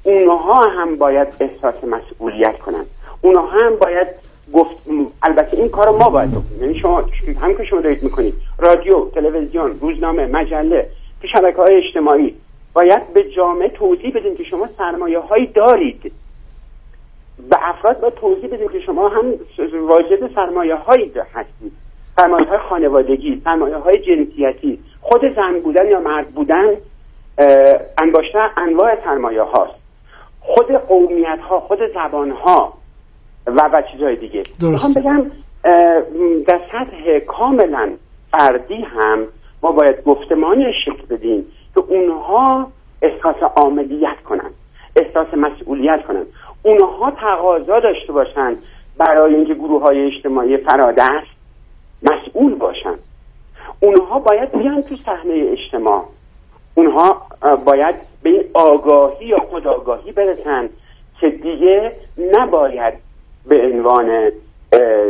اونها 0.03 0.63
هم 0.63 0.97
باید 0.97 1.29
احساس 1.41 1.85
مسئولیت 1.85 2.59
کنن 2.59 2.85
اونها 3.21 3.47
هم 3.47 3.77
باید 3.77 4.07
گفت 4.55 4.77
البته 5.23 5.57
این 5.57 5.69
کار 5.69 5.91
ما 5.91 6.11
باید 6.11 6.31
بکنیم. 6.31 6.63
یعنی 6.63 6.81
شما 6.81 7.05
هم 7.41 7.55
که 7.57 7.65
شما 7.65 7.81
دارید 7.81 8.03
می‌کنید. 8.03 8.35
رادیو 8.59 9.05
تلویزیون 9.15 9.79
روزنامه 9.81 10.27
مجله 10.27 10.89
تو 11.21 11.29
شبکه 11.29 11.57
های 11.57 11.77
اجتماعی 11.87 12.35
باید 12.73 13.13
به 13.15 13.25
جامعه 13.37 13.69
توضیح 13.69 14.13
بدیم 14.15 14.37
که 14.37 14.45
شما 14.45 14.69
سرمایه 14.79 15.19
هایی 15.19 15.47
دارید. 15.47 16.13
و 17.51 17.55
افراد 17.63 18.01
باید 18.01 18.15
توضیح 18.15 18.51
بدیم 18.51 18.69
که 18.69 18.81
شما 18.81 19.09
هم 19.09 19.35
واجد 19.75 20.35
سرمایه 20.35 20.75
هایی 20.75 21.13
هستید. 21.35 21.73
سرمایه 22.17 22.47
های 22.47 22.59
خانوادگی 22.59 23.43
سرمایه 23.45 23.77
های 23.77 23.95
جنسیتی 23.99 24.79
خود 25.01 25.21
زن 25.37 25.61
بودن 25.61 25.87
یا 25.87 26.01
مرد 26.01 26.29
بودن 26.29 26.77
انباشته 28.03 28.39
انواع 28.57 29.05
سرمایه 29.05 29.43
هاست 29.43 29.75
خود 30.41 30.73
قومیت 30.73 31.39
ها 31.49 31.61
خود 31.61 31.79
زبان 31.95 32.31
ها 32.31 32.73
و 33.47 33.61
و 33.73 33.83
چیزهای 33.93 34.17
دیگه. 34.17 34.43
می‌خوام 34.61 34.93
بگم 34.95 35.31
در 36.47 36.61
سطح 36.73 37.19
کاملا 37.19 37.93
فردی 38.33 38.83
هم 38.83 39.27
ما 39.63 39.73
باید 39.73 40.05
گفتمانی 40.05 40.65
شکل 40.85 41.17
بدیم 41.17 41.45
که 41.75 41.81
اونها 41.89 42.73
احساس 43.03 43.37
عاملیت 43.57 44.23
کنن 44.25 44.51
احساس 44.97 45.35
مسئولیت 45.35 46.07
کنن. 46.09 46.27
اونها 46.63 47.11
تقاضا 47.11 47.81
داشته 47.81 48.13
باشن 48.13 48.57
برای 48.99 49.35
اینکه 49.35 49.55
گروه 49.55 49.83
های 49.83 50.07
اجتماعی 50.07 50.57
فرادست 50.57 51.39
مسئول 52.03 52.55
باشن 52.55 52.95
اونها 53.81 54.19
باید 54.19 54.53
بیان 54.53 54.83
تو 54.83 54.97
صحنه 55.07 55.57
اجتماع. 55.59 56.05
اونها 56.75 57.23
باید 57.65 57.95
به 58.23 58.31
این 58.31 58.45
آگاهی 58.55 59.27
یا 59.27 59.39
خودآگاهی 59.51 60.13
برسن 60.13 60.69
که 61.21 61.29
دیگه 61.31 61.93
نباید 62.39 62.95
به 63.47 63.63
عنوان 63.63 64.31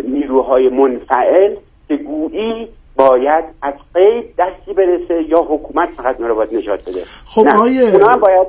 نیروهای 0.04 0.68
منفعل 0.68 1.56
که 1.88 1.96
گویی 1.96 2.68
باید 2.96 3.44
از 3.62 3.74
قید 3.94 4.34
دستی 4.38 4.72
برسه 4.72 5.22
یا 5.28 5.38
حکومت 5.38 5.88
فقط 5.96 6.20
رو 6.20 6.34
باید 6.34 6.54
نجات 6.54 6.88
بده. 6.88 7.02
خب 7.26 7.46
آیه 7.62 7.94
اونا 7.94 8.16
باید 8.18 8.46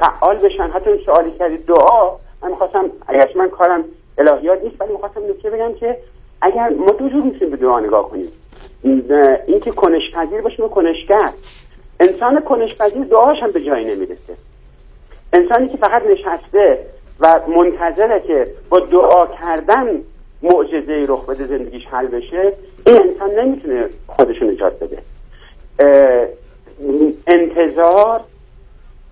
فعال 0.00 0.36
بشن. 0.36 0.70
حتی 0.70 0.90
سوالی 1.06 1.30
کردید 1.38 1.66
دعا 1.66 2.16
من 2.42 2.50
می‌خواستم 2.50 2.90
اگرش 3.06 3.36
من 3.36 3.48
کارم 3.48 3.84
الهیات 4.18 4.64
نیست 4.64 4.80
ولی 4.80 4.92
می‌خواستم 4.92 5.20
نکته 5.30 5.50
بگم 5.50 5.74
که 5.74 5.96
اگر 6.42 6.68
ما 6.68 6.86
دو 6.86 7.08
جور 7.08 7.22
می‌تونیم 7.22 7.50
به 7.50 7.56
دعا 7.56 7.80
نگاه 7.80 8.10
کنیم. 8.10 8.26
اینکه 9.46 9.70
کنشپذیر 9.70 10.40
باشیم 10.40 10.64
و 10.64 10.68
کنشگر. 10.68 11.30
انسان 12.00 12.40
کنشپذیر 12.40 13.04
دعاش 13.04 13.42
هم 13.42 13.50
به 13.50 13.64
جایی 13.64 13.84
نمی‌رسه. 13.84 14.34
انسانی 15.32 15.68
که 15.68 15.76
فقط 15.76 16.02
نشسته 16.02 16.78
و 17.20 17.40
منتظره 17.48 18.20
که 18.20 18.46
با 18.68 18.80
دعا 18.80 19.26
کردن 19.26 20.02
معجزه 20.42 21.04
رخ 21.08 21.26
بده 21.26 21.44
زندگیش 21.44 21.86
حل 21.86 22.06
بشه 22.06 22.52
این 22.86 22.96
انسان 22.96 23.30
نمی‌تونه 23.30 23.88
خودشو 24.06 24.44
نجات 24.44 24.72
بده. 24.78 24.98
انتظار 27.26 28.20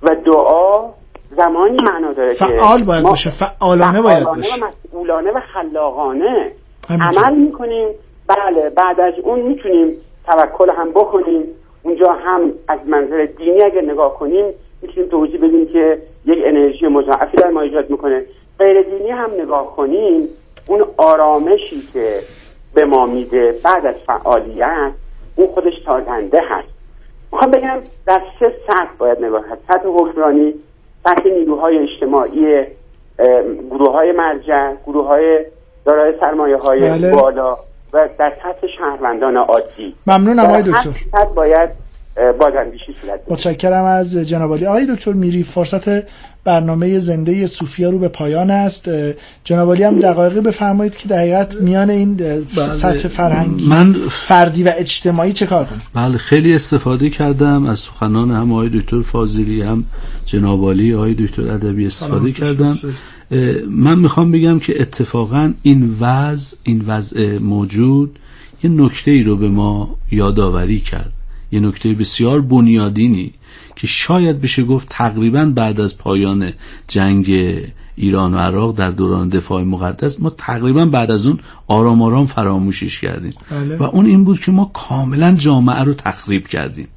و 0.07 0.15
دعا 0.15 0.91
زمانی 1.37 1.77
معنا 1.83 2.13
داره 2.13 2.33
فعال 2.33 2.83
باید 2.83 3.03
باشه 3.03 3.31
فعالانه 3.31 4.03
باید 4.03 4.25
باشه 4.25 4.65
و 4.65 4.69
مسئولانه 4.69 5.31
و 5.31 5.41
خلاقانه 5.55 6.53
عمل 6.91 7.35
می‌کنیم. 7.35 7.89
بله 8.27 8.71
بعد 8.71 9.01
از 9.01 9.15
اون 9.23 9.41
می‌تونیم 9.41 9.97
توکل 10.27 10.71
هم 10.71 10.91
بکنیم. 10.91 11.43
اونجا 11.83 12.13
هم 12.13 12.53
از 12.69 12.79
منظر 12.87 13.25
دینی 13.39 13.63
اگر 13.63 13.81
نگاه 13.81 14.19
کنیم 14.19 14.45
می‌تونیم 14.83 15.11
توضیح 15.11 15.37
بدیم 15.37 15.67
که 15.67 16.03
یک 16.27 16.39
انرژی 16.45 16.87
مضاعفی 16.87 17.37
در 17.37 17.51
ما 17.51 17.61
ایجاد 17.61 17.91
می‌کنه. 17.91 18.25
غیر 18.59 18.83
دینی 18.83 19.11
هم 19.11 19.31
نگاه 19.39 19.77
کنیم 19.77 20.29
اون 20.67 20.85
آرامشی 20.97 21.89
که 21.93 22.21
به 22.75 22.85
ما 22.85 23.07
میده 23.07 23.55
بعد 23.65 23.87
از 23.87 23.95
فعالیت 24.07 24.93
اون 25.37 25.47
خودش 25.47 25.73
سازنده 25.87 26.43
هست. 26.49 26.69
می‌خوام 27.37 27.51
بگم 27.51 27.81
در 28.07 28.23
سه 28.41 28.53
سطح 28.67 28.97
باید 28.99 29.25
نگاه 29.25 29.45
هست 29.51 29.61
سطح 29.69 29.89
حکمرانی 29.89 30.55
سطح 31.05 31.29
نیروهای 31.39 31.79
اجتماعی 31.79 32.65
گروه 33.71 33.93
های 33.93 34.13
مرجع 34.13 34.75
گروه 34.87 35.07
های 35.07 35.45
دارای 35.85 36.15
سرمایه 36.21 36.57
های 36.57 36.81
بله. 36.81 37.15
بالا 37.15 37.57
و 37.93 38.09
در 38.19 38.33
سطح 38.43 38.67
شهروندان 38.79 39.37
عادی. 39.37 39.95
ممنون 40.07 40.39
آقای 40.39 40.63
دکتر. 40.63 41.25
باید 41.35 41.71
بازاندیشی 42.41 42.95
صورت 43.03 43.21
متشکرم 43.29 43.85
از 43.85 44.17
جناب 44.17 44.55
علی 44.55 44.67
آقای 44.67 44.87
دکتر 44.87 45.13
میری 45.13 45.43
فرصت 45.43 46.07
برنامه 46.45 46.99
زنده 46.99 47.47
صوفیا 47.47 47.91
رو 47.91 47.99
به 47.99 48.09
پایان 48.09 48.51
است. 48.51 48.91
جناب 49.45 49.73
علی 49.73 49.83
هم 49.83 49.99
دقایقی 49.99 50.41
بفرمایید 50.41 50.97
که 50.97 51.09
دقیقت 51.09 51.55
میان 51.55 51.91
این 51.91 52.15
بله. 52.15 52.45
سطح 52.69 53.09
فرهنگی 53.09 53.69
من 53.69 53.97
فردی 54.11 54.63
و 54.63 54.73
اجتماعی 54.77 55.33
چه 55.33 55.47
کار 55.47 55.65
کنیم 55.65 55.83
بله 55.95 56.19
خیلی 56.19 56.55
استفاده 56.55 57.11
کردم. 57.11 57.67
از 57.67 57.79
سخنان 57.79 58.31
هم 58.31 58.53
آقای 58.53 58.69
دکتر 58.69 59.01
فاضلی 59.01 59.63
هم 59.63 59.85
جناب 60.25 60.71
علی 60.71 60.95
آقای 60.95 61.15
دکتر 61.15 61.43
ادبی 61.43 61.87
استفاده 61.87 62.33
کردم. 62.33 62.79
من 63.71 63.99
می‌خوام 63.99 64.33
بگم 64.33 64.59
که 64.59 64.81
اتفاقا 64.81 65.53
این 65.63 65.97
وضع 66.01 66.57
این 66.63 66.85
وضع 66.87 67.39
موجود 67.39 68.19
یه 68.65 68.71
نکته 68.71 69.11
ای 69.11 69.23
رو 69.23 69.37
به 69.37 69.49
ما 69.49 69.97
یادآوری 70.11 70.81
کرد. 70.81 71.13
یه 71.53 71.61
نکته 71.61 71.93
بسیار 71.93 72.41
بنیادینی 72.41 73.33
که 73.77 73.87
شاید 73.87 74.41
بشه 74.41 74.65
گفت 74.65 74.89
تقریبا 74.91 75.45
بعد 75.45 75.81
از 75.81 75.99
پایان 75.99 76.53
جنگ 76.89 77.31
ایران 77.97 78.35
و 78.35 78.37
عراق 78.37 78.77
در 78.77 78.91
دوران 78.91 79.29
دفاع 79.29 79.63
مقدس 79.63 80.21
ما 80.21 80.31
تقریبا 80.31 80.85
بعد 80.85 81.11
از 81.11 81.27
اون 81.27 81.39
آرام 81.67 82.03
آرام 82.03 82.27
فراموشش 82.27 83.01
کردیم 83.01 83.33
بله. 83.51 83.77
و 83.77 83.83
اون 83.83 84.07
این 84.07 84.25
بود 84.25 84.41
که 84.41 84.53
ما 84.53 84.71
کاملا 84.75 85.33
جامعه 85.33 85.83
رو 85.83 85.95
تخریب 85.95 86.47
کردیم 86.47 86.89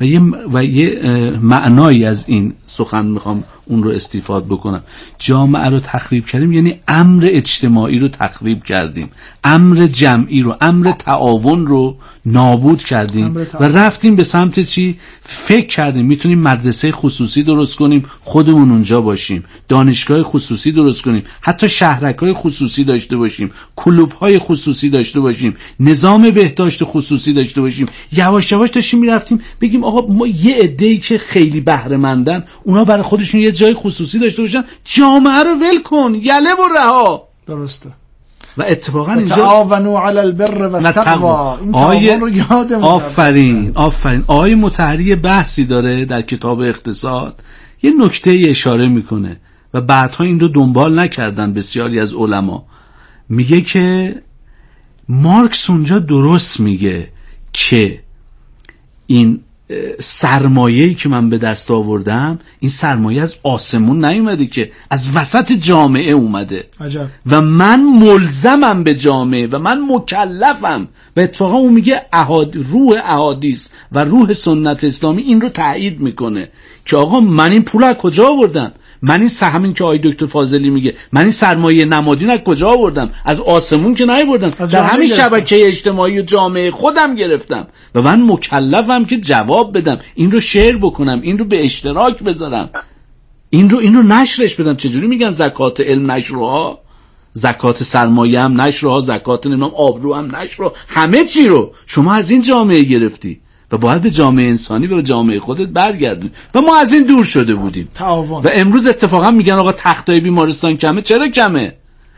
و 0.00 0.04
یه, 0.04 0.20
و 0.52 0.64
یه 0.64 1.00
معنایی 1.42 2.04
از 2.04 2.24
این 2.28 2.52
سخن 2.74 3.06
می‌خوام 3.06 3.44
اون 3.66 3.82
رو 3.82 3.90
استفاده 3.90 4.46
بکنم. 4.46 4.82
جامعه 5.18 5.68
رو 5.68 5.80
تخریب 5.80 6.26
کردیم 6.26 6.52
یعنی 6.52 6.80
امر 6.88 7.28
اجتماعی 7.30 7.98
رو 7.98 8.08
تخریب 8.08 8.64
کردیم. 8.64 9.10
امر 9.44 9.86
جمعی 9.86 10.42
رو 10.42 10.56
امر 10.60 10.92
تعاون 10.92 11.66
رو 11.66 11.96
نابود 12.26 12.82
کردیم. 12.82 13.36
و 13.60 13.64
رفتیم 13.64 14.16
به 14.16 14.24
سمت 14.24 14.60
چی؟ 14.60 14.96
فکر 15.22 15.66
کردیم 15.66 16.06
می‌تونیم 16.06 16.40
مدرسه 16.40 16.92
خصوصی 16.92 17.42
درست 17.42 17.76
کنیم 17.76 18.02
خودمون 18.20 18.70
اونجا 18.70 19.00
باشیم. 19.00 19.44
دانشگاه 19.68 20.22
خصوصی 20.22 20.72
درست 20.72 21.02
کنیم. 21.02 21.22
حتی 21.40 21.68
شهرک 21.68 22.18
های 22.18 22.32
خصوصی 22.32 22.84
داشته 22.84 23.16
باشیم. 23.16 23.50
کلوب 23.76 24.12
های 24.12 24.38
خصوصی 24.38 24.90
داشته 24.90 25.20
باشیم. 25.20 25.56
نظام 25.80 26.30
بهداشت 26.30 26.80
خصوصی 26.84 27.32
داشته 27.32 27.60
باشیم. 27.60 27.86
یواش 28.12 28.52
یواش 28.52 28.70
داشتیم 28.70 29.00
می‌رفتیم. 29.00 29.40
بگیم 29.60 29.84
آقا 29.84 30.14
ما 30.14 30.26
یه 30.26 30.56
عده‌ای 30.56 30.98
که 30.98 31.18
خیلی 31.18 31.60
بهره 31.60 31.96
مندن 31.96 32.44
اونا 32.64 32.84
برای 32.84 33.02
خودشون 33.02 33.40
یه 33.40 33.52
جای 33.52 33.74
خصوصی 33.74 34.18
داشته 34.18 34.42
باشن. 34.42 34.64
جامعه 34.84 35.42
رو 35.42 35.54
ول 35.54 35.82
کن. 35.82 36.14
یله 36.14 36.54
و 36.54 36.68
رها. 36.76 37.28
درسته. 37.46 37.90
و 38.56 38.62
اتفاقا 38.62 39.12
اینجا 39.12 39.34
تعاونوا 39.34 40.08
علی 40.08 40.18
البر 40.18 40.66
و 40.66 40.76
التقوا 40.76 41.58
این 41.58 41.74
آیه 41.74 42.18
رو 42.18 42.30
آفرین. 42.84 43.72
آفرین. 43.74 44.24
آیه 44.26 44.54
متحری 44.54 45.14
بحثی 45.14 45.64
داره 45.64 46.04
در 46.04 46.22
کتاب 46.22 46.60
اقتصاد. 46.60 47.42
یه 47.82 47.92
نکته 48.00 48.42
اشاره 48.48 48.88
می‌کنه 48.88 49.40
و 49.74 49.80
بعدها 49.80 50.24
این 50.24 50.40
رو 50.40 50.48
دنبال 50.48 51.00
نکردن 51.00 51.52
بسیاری 51.52 52.00
از 52.00 52.14
علما. 52.14 52.66
میگه 53.28 53.60
که 53.60 54.14
مارکس 55.08 55.70
اونجا 55.70 55.98
درست 55.98 56.60
میگه 56.60 57.08
که 57.52 58.00
این 59.06 59.40
سرمایه‌ای 60.00 60.94
که 60.94 61.08
من 61.08 61.28
به 61.30 61.38
دست 61.38 61.70
آوردم 61.70 62.38
این 62.60 62.70
سرمایه 62.70 63.22
از 63.22 63.36
آسمون 63.42 64.04
نیومده 64.04 64.46
که 64.46 64.70
از 64.90 65.08
وسط 65.14 65.52
جامعه 65.52 66.12
اومده. 66.12 66.64
عجب. 66.80 67.06
و 67.26 67.40
من 67.40 67.82
ملزمم 67.82 68.84
به 68.84 68.94
جامعه 68.94 69.46
و 69.46 69.58
من 69.58 69.80
مکلفم. 69.88 70.88
و 71.16 71.20
اتفاقا 71.20 71.56
اون 71.56 71.72
میگه 71.72 72.02
احاد... 72.12 72.56
روح 72.56 73.00
احادیث 73.04 73.70
و 73.92 74.04
روح 74.04 74.32
سنت 74.32 74.84
اسلامی 74.84 75.22
این 75.22 75.40
رو 75.40 75.48
تایید 75.48 76.00
می‌کنه. 76.00 76.48
که 76.84 76.96
آقا 76.96 77.20
من 77.20 77.52
این 77.52 77.62
پول 77.62 77.84
از 77.84 77.96
کجا 77.96 78.28
آوردم؟ 78.28 78.72
من 79.02 79.20
این 79.20 79.30
همین 79.42 79.74
که 79.74 79.84
آقای 79.84 80.00
دکتر 80.04 80.26
فاضلی 80.26 80.70
میگه. 80.70 80.94
من 81.12 81.20
این 81.20 81.30
سرمایه 81.30 81.84
نمادین 81.84 82.30
از 82.30 82.38
کجا 82.38 82.68
آوردم؟ 82.68 83.10
از 83.24 83.40
آسمون 83.40 83.94
که 83.94 84.06
نیاوردم. 84.06 84.48
در 84.48 84.82
همین 84.82 85.08
شبکه 85.08 85.68
اجتماعی 85.68 86.20
و 86.20 86.22
جامعه 86.22 86.70
خودم 86.70 87.14
گرفتم. 87.14 87.66
و 87.94 88.02
من 88.02 88.22
مکلفم 88.22 89.04
که 89.04 89.20
جواب 89.20 89.78
بدم. 89.78 89.98
این 90.14 90.32
رو 90.32 90.40
شعر 90.40 90.76
بکنم. 90.76 91.20
این 91.22 91.38
رو 91.38 91.44
به 91.44 91.64
اشتراک 91.64 92.22
بذارم. 92.22 92.70
این 93.50 93.70
رو 93.70 93.78
این 93.78 93.94
رو 93.94 94.02
نشرش 94.02 94.54
بدم. 94.54 94.76
چجوری 94.76 95.06
میگن 95.06 95.30
زکات 95.30 95.80
علم 95.80 96.10
نشرها 96.10 96.78
زکات 97.32 97.82
سرمایه 97.82 98.40
هم 98.40 98.60
نشرها 98.60 99.00
زکات 99.00 99.46
نمی‌دونم 99.46 99.74
آبرو 99.74 100.14
هم 100.14 100.36
نشرها 100.36 100.72
همه 100.88 101.24
چی 101.24 101.46
رو. 101.46 101.72
شما 101.86 102.14
از 102.14 102.30
این 102.30 102.42
جامعه 102.42 102.82
گرفتی. 102.82 103.40
و 103.74 103.78
باید 103.78 104.02
به 104.02 104.10
جامعه 104.10 104.48
انسانی 104.48 104.86
و 104.86 104.96
به 104.96 105.02
جامعه 105.02 105.38
خودت 105.38 105.68
برگردون. 105.68 106.30
و 106.54 106.60
ما 106.60 106.76
از 106.76 106.92
این 106.92 107.02
دور 107.02 107.24
شده 107.24 107.54
بودیم. 107.54 107.88
تعاون. 107.94 108.42
و 108.44 108.48
امروز 108.52 108.86
اتفاقا 108.86 109.30
میگن 109.30 109.52
آقا 109.52 109.72
تختای 109.72 110.20
بیمارستان 110.20 110.76
کمه؟ 110.76 111.02
چرا 111.02 111.28
کمه؟ 111.28 111.74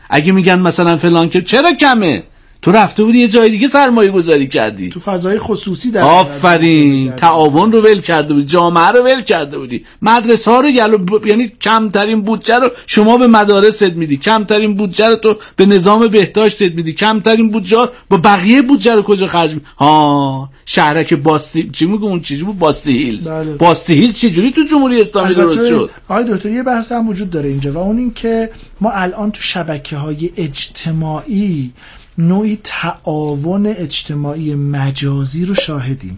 اگه 0.09 0.31
میگن 0.31 0.59
مثلا 0.59 0.97
فلان 0.97 1.29
که 1.29 1.41
چرا 1.41 1.71
کمه؟ 1.73 2.23
تو 2.67 2.73
رفته 2.73 3.03
بودی 3.03 3.19
یه 3.19 3.27
جای 3.27 3.49
دیگه 3.49 3.67
سرمایه 3.67 4.11
گذاری 4.11 4.47
کردی. 4.47 4.89
تو 4.89 4.99
فضای 4.99 5.37
خصوصی 5.39 5.91
در 5.91 6.01
آفرین 6.01 7.11
تعاون 7.11 7.71
رو 7.71 7.81
ول 7.81 8.01
کرده 8.01 8.33
بودی 8.33 8.45
جامعه 8.45 8.87
رو 8.87 9.03
ول 9.03 9.21
کرده 9.21 9.57
بودی. 9.57 9.85
مدرسه 10.01 10.51
ها 10.51 10.59
رو 10.59 10.69
یعنی 10.69 11.51
کمترین 11.61 12.21
بودجه 12.21 12.55
رو 12.55 12.69
شما 12.87 13.17
به 13.17 13.27
مدارست 13.27 13.83
میدی 13.83 14.17
کمترین 14.17 14.75
بودجه 14.75 15.07
رو 15.07 15.15
تو 15.15 15.35
به 15.55 15.65
نظام 15.65 16.07
بهداشتت 16.07 16.71
میدی 16.75 16.93
کمترین 16.93 17.51
بودجه 17.51 17.89
با 18.09 18.17
بقیه 18.17 18.61
بودجه 18.61 18.93
رو 18.93 19.01
کجا 19.01 19.27
خرج 19.27 19.53
می 19.53 19.61
ها 19.77 20.49
شهرک 20.65 21.13
باستی 21.13 21.69
چی 21.69 21.85
میگه 21.85 22.03
اون 22.03 22.21
چیزی 22.21 22.43
بود؟ 22.43 22.59
باستی 22.59 22.97
هیلز. 22.97 23.27
بله. 23.27 23.53
باستی 23.53 23.93
هیلز 23.93 24.17
چجوری 24.17 24.51
تو 24.51 24.63
جمهوری 24.63 25.01
اسلامی 25.01 25.35
درست 25.35 25.67
شد؟ 25.67 25.89
آقای 26.09 26.23
دکتر 26.23 26.49
یه 26.49 26.63
بحث 26.63 26.91
هم 26.91 27.09
وجود 27.09 27.29
داره 27.29 27.49
اینجا 27.49 27.71
و 27.71 27.77
اون 27.77 27.97
این 27.97 28.13
که 28.13 28.49
ما 28.81 28.91
الان 28.91 29.31
تو 29.31 29.41
شبکه 29.41 29.97
های 29.97 30.31
اجتماعی 30.37 31.71
نوعی 32.17 32.59
تعاون 32.63 33.65
اجتماعی 33.67 34.55
مجازی 34.55 35.45
رو 35.45 35.55
شاهدیم. 35.55 36.17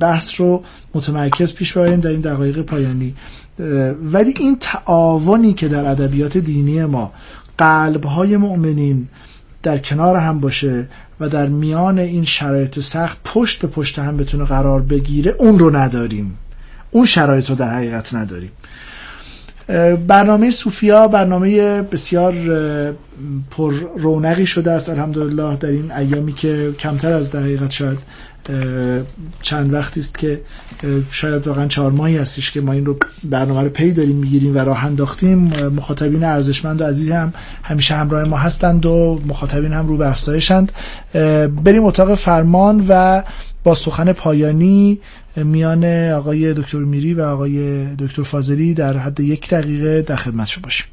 بحث 0.00 0.40
رو 0.40 0.64
متمرکز 0.94 1.54
پیش 1.54 1.72
ببریم 1.72 2.00
در 2.00 2.10
این 2.10 2.20
دقایق 2.20 2.62
پایانی. 2.62 3.14
ولی 4.02 4.34
این 4.38 4.56
تعاونی 4.60 5.54
که 5.54 5.68
در 5.68 5.84
ادبیات 5.84 6.38
دینی 6.38 6.84
ما 6.84 7.12
قلبهای 7.58 8.36
مؤمنین 8.36 9.08
در 9.62 9.78
کنار 9.78 10.16
هم 10.16 10.40
باشه 10.40 10.88
و 11.20 11.28
در 11.28 11.48
میان 11.48 11.98
این 11.98 12.24
شرایط 12.24 12.80
سخت 12.80 13.18
پشت 13.24 13.60
به 13.60 13.68
پشت 13.68 13.98
هم 13.98 14.16
بتونه 14.16 14.44
قرار 14.44 14.82
بگیره 14.82 15.36
اون 15.38 15.58
رو 15.58 15.76
نداریم. 15.76 16.38
اون 16.90 17.04
شرایط 17.04 17.50
رو 17.50 17.56
در 17.56 17.74
حقیقت 17.74 18.14
نداریم. 18.14 18.50
برنامه 20.06 20.50
صوفیا 20.50 21.08
برنامه 21.08 21.82
بسیار 21.82 22.34
پر 23.50 23.74
رونقی 23.98 24.46
شده 24.46 24.70
است. 24.70 24.88
الحمدلله 24.88 25.56
در 25.56 25.68
این 25.68 25.92
ایامی 25.92 26.32
که 26.32 26.74
کمتر 26.78 27.12
از 27.12 27.30
در 27.30 27.40
حقیقت 27.40 27.70
شاید 27.70 27.98
چند 29.42 29.72
وقتی 29.72 30.00
است 30.00 30.18
که 30.18 30.40
شاید 31.10 31.46
واقعا 31.46 31.66
چهار 31.66 31.92
ماهی 31.92 32.16
هستش 32.16 32.52
که 32.52 32.60
ما 32.60 32.72
این 32.72 32.86
رو 32.86 32.96
برنامه 33.24 33.62
رو 33.62 33.68
پی 33.68 33.92
داریم 33.92 34.16
می‌گیریم 34.16 34.54
و 34.54 34.58
راه 34.58 34.84
انداختیم. 34.84 35.38
مخاطبین 35.76 36.24
ارزشمند 36.24 36.80
و 36.80 36.84
عزیز 36.84 37.10
هم 37.10 37.32
همیشه 37.62 37.94
همراه 37.94 38.28
ما 38.28 38.36
هستند 38.36 38.86
و 38.86 39.20
مخاطبین 39.26 39.72
هم 39.72 39.88
رو 39.88 39.96
به 39.96 40.08
افزایشند. 40.08 40.72
بریم 41.64 41.84
اتاق 41.84 42.14
فرمان 42.14 42.84
و 42.88 43.22
با 43.64 43.74
سخن 43.74 44.12
پایانی 44.12 44.98
میان 45.36 45.84
آقای 46.10 46.54
دکتر 46.54 46.78
میری 46.78 47.14
و 47.14 47.22
آقای 47.22 47.86
دکتر 47.94 48.22
فاضلی 48.22 48.74
در 48.74 48.96
حد 48.96 49.20
یک 49.20 49.48
دقیقه 49.48 50.02
در 50.02 50.16
خدمتشون 50.16 50.62
باشیم. 50.62 50.86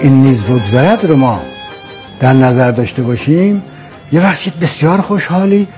این 0.00 0.22
نیز 0.22 0.42
بگذرد 0.42 1.04
رو 1.04 1.16
ما. 1.16 1.42
در 2.20 2.32
نظر 2.32 2.70
داشته 2.70 3.02
باشیم 3.02 3.62
یه 4.12 4.22
وقتی 4.22 4.52
بسیار 4.62 5.00
خوشحالی 5.00 5.68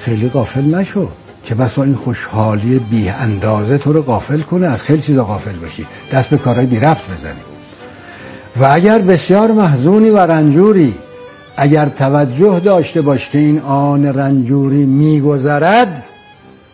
خیلی 0.00 0.28
غافل 0.28 0.74
نشو 0.74 1.08
که 1.44 1.54
بس 1.54 1.74
با 1.74 1.84
این 1.84 1.94
خوشحالی 1.94 2.78
بی 2.78 3.08
اندازه 3.08 3.78
تو 3.78 3.92
رو 3.92 4.02
غافل 4.02 4.40
کنه 4.40 4.66
از 4.66 4.82
خیلی 4.82 5.02
چیزا 5.02 5.24
غافل 5.24 5.56
باشی. 5.56 5.86
دست 6.12 6.30
به 6.30 6.38
کارهای 6.38 6.66
بی 6.66 6.80
رفت 6.80 7.10
بزنی. 7.10 7.47
و 8.56 8.68
اگر 8.70 8.98
بسیار 8.98 9.52
محزونی 9.52 10.10
و 10.10 10.18
رنجوری 10.18 10.94
اگر 11.56 11.88
توجه 11.88 12.60
داشته 12.60 13.02
باش 13.02 13.28
که 13.28 13.38
این 13.38 13.58
آن 13.60 14.04
رنجوری 14.04 14.86
میگذرد 14.86 16.04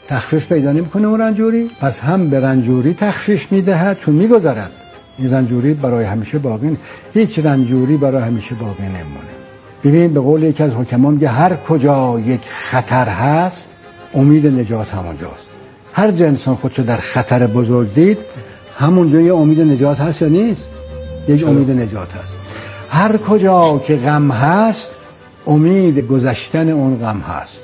تخفیف 0.09 0.49
پیدا 0.53 0.73
نمی‌کنه 0.73 1.09
اون 1.09 1.21
رنجوری. 1.21 1.71
پس 1.81 2.01
هم 2.01 2.29
به 2.31 2.41
رنجوری 2.41 2.95
تخفیف 2.95 3.53
می‌دهد 3.53 3.99
چون 3.99 4.15
میگذرد. 4.15 4.71
این 5.19 5.35
رنجوری 5.35 5.75
برای 5.75 6.05
همیشه 6.05 6.39
باقی 6.39 6.77
هیچ 7.15 7.39
رنجوری 7.39 7.97
برای 7.97 8.23
همیشه 8.23 8.55
باقی 8.55 8.83
نمونه. 8.83 9.35
ببین 9.85 10.15
به 10.15 10.21
قول 10.21 10.43
یکی 10.43 10.63
از 10.63 10.73
حکمان 10.73 11.19
که 11.19 11.29
هر 11.29 11.57
کجا 11.57 12.21
یک 12.27 12.41
خطر 12.45 13.09
هست 13.09 13.69
امید 14.15 14.47
نجات 14.47 14.95
همونجاست. 14.95 15.51
هر 15.93 16.11
جنسان 16.11 16.57
خودشو 16.57 16.83
در 16.83 16.97
خطر 16.97 17.47
بزرگ 17.47 17.95
دید 17.95 18.19
همونجا 18.79 19.21
یه 19.21 19.35
امید 19.35 19.61
نجات 19.61 20.01
هست 20.01 20.23
یا 20.23 20.29
نیست؟ 20.29 20.69
یک 21.29 21.49
امید 21.49 21.71
نجات 21.71 22.13
هست. 22.13 22.35
هر 22.89 23.17
کجا 23.17 23.79
که 23.79 23.97
غم 23.97 24.31
هست 24.31 24.91
امید 25.47 25.99
گذشتن 25.99 26.69
اون 26.69 26.97
غم 26.97 27.21
هست. 27.21 27.63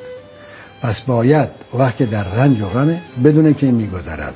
پس 0.83 1.01
باید 1.01 1.49
وقتی 1.79 2.07
در 2.07 2.25
رنج 2.25 2.63
و 2.63 2.67
غمه 2.67 3.01
بدونه 3.25 3.55
که 3.55 3.67
میگذرد. 3.67 4.35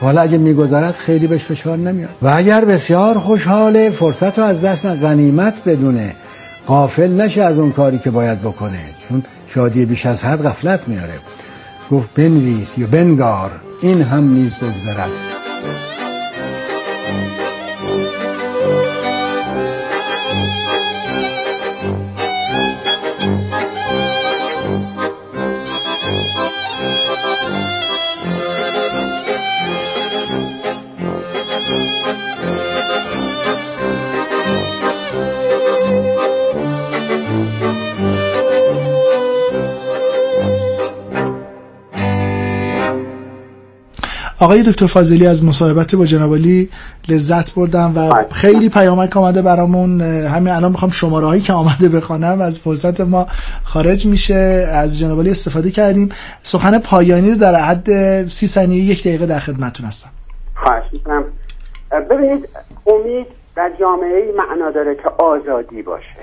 حالا 0.00 0.20
اگه 0.20 0.38
میگذرد 0.38 0.94
خیلی 0.94 1.26
بهش 1.26 1.44
فشار 1.44 1.76
نمیاد. 1.76 2.10
و 2.22 2.32
اگر 2.34 2.64
بسیار 2.64 3.18
خوشحاله 3.18 3.90
فرصت 3.90 4.38
رو 4.38 4.44
از 4.44 4.62
دست 4.62 4.86
غنیمت 4.86 5.64
بدونه 5.64 6.14
قافل 6.66 7.10
نشه 7.20 7.42
از 7.42 7.58
اون 7.58 7.72
کاری 7.72 7.98
که 7.98 8.10
باید 8.10 8.40
بکنه. 8.40 8.80
چون 9.08 9.24
شادی 9.48 9.86
بیش 9.86 10.06
از 10.06 10.24
حد 10.24 10.42
غفلت 10.42 10.88
میاره. 10.88 11.14
گفت 11.90 12.14
بنویس 12.14 12.78
یا 12.78 12.86
بنگار 12.86 13.50
این 13.82 14.02
هم 14.02 14.32
نیز 14.34 14.54
بگذرد. 14.54 15.10
آقای 44.44 44.62
دکتر 44.62 44.86
فاضلی 44.86 45.26
از 45.26 45.44
مصاحبت 45.44 45.94
با 45.94 46.06
جنابالی 46.06 46.68
لذت 47.08 47.54
بردم 47.54 47.92
و 47.96 48.12
بله. 48.12 48.26
خیلی 48.30 48.68
پیامک 48.68 49.16
آمده 49.16 49.42
برامون. 49.42 50.00
همین 50.00 50.52
الان 50.52 50.70
می‌خوام 50.70 50.90
شماره 50.90 51.26
هایی 51.26 51.42
که 51.42 51.52
آمده 51.52 51.88
بخوانم 51.88 52.40
از 52.40 52.58
فرصت 52.58 53.00
ما 53.00 53.26
خارج 53.62 54.06
میشه. 54.06 54.68
از 54.72 54.98
جنابالی 54.98 55.30
استفاده 55.30 55.70
کردیم. 55.70 56.08
سخن 56.42 56.78
پایانی 56.78 57.30
رو 57.30 57.36
در 57.36 57.54
حد 57.54 57.88
سی 58.28 58.46
ثانیه 58.46 58.84
یک 58.84 59.00
دقیقه 59.00 59.26
در 59.26 59.38
خدمتتون 59.38 59.86
هستم. 59.86 60.10
خواهش 60.54 60.84
می‌کنم. 60.92 61.24
ببینید 62.10 62.48
امید 62.86 63.26
در 63.56 63.70
جامعه 63.80 64.32
معنا 64.36 64.70
داره 64.70 64.94
که 64.94 65.08
آزادی 65.08 65.82
باشه. 65.82 66.16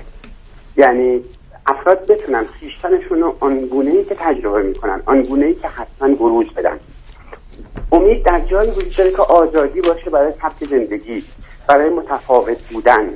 یعنی 0.76 1.20
افراد 1.66 2.06
بتونن 2.06 2.44
خیشتنشون 2.60 3.20
رو 3.20 3.36
آنگونه 3.40 3.90
ای 3.90 4.04
که 4.04 4.16
تجربه 4.18 4.62
می‌کنن 4.62 5.00
آنگونه 5.06 5.46
ای 5.46 5.54
که 5.54 5.68
حتما 5.68 6.14
گروج 6.14 6.46
بدن. 6.56 6.76
امید 7.92 8.22
در 8.22 8.40
جایی 8.40 8.70
وجود 8.70 8.96
داره 8.96 9.10
که 9.10 9.22
آزادی 9.22 9.80
باشه 9.80 10.10
برای 10.10 10.32
سبک 10.42 10.68
زندگی 10.70 11.24
برای 11.68 11.90
متفاوت 11.90 12.72
بودن. 12.72 13.08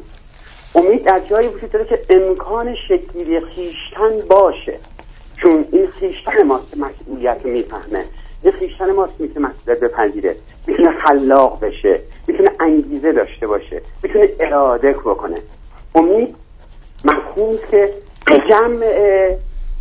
امید 0.75 1.05
در 1.05 1.21
جایی 1.21 1.49
وجود 1.49 1.73
داره 1.73 1.85
که 1.85 2.01
امکان 2.11 2.75
شکلی 2.89 3.41
خیشتن 3.41 4.21
باشه. 4.29 4.79
چون 5.37 5.65
این 5.73 5.87
خیشتن 5.87 6.43
ماست 6.43 6.79
مسئولیت 6.79 7.41
رو 7.45 7.51
می‌فهمه. 7.51 8.05
این 8.43 8.53
خیشتن 8.53 8.93
ماست 8.93 9.13
می‌تونه 9.19 9.49
مسئولیت 9.49 9.81
بپذیره. 9.81 10.37
می‌تونه 10.67 11.01
خلاق 11.01 11.65
بشه. 11.65 12.01
می‌تونه 12.27 12.51
انگیزه 12.61 13.13
داشته 13.13 13.47
باشه. 13.47 13.83
می‌تونه 14.03 14.29
اراده 14.41 14.93
بکنه. 14.93 15.39
امید 15.95 16.37
مفهوم 17.05 17.57
که 17.71 17.95
جمع 18.49 18.87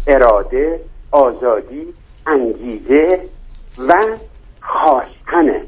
اراده 0.08 0.80
آزادی 1.12 1.94
انگیزه 2.28 3.20
و 3.88 4.04
خواستنه 4.68 5.62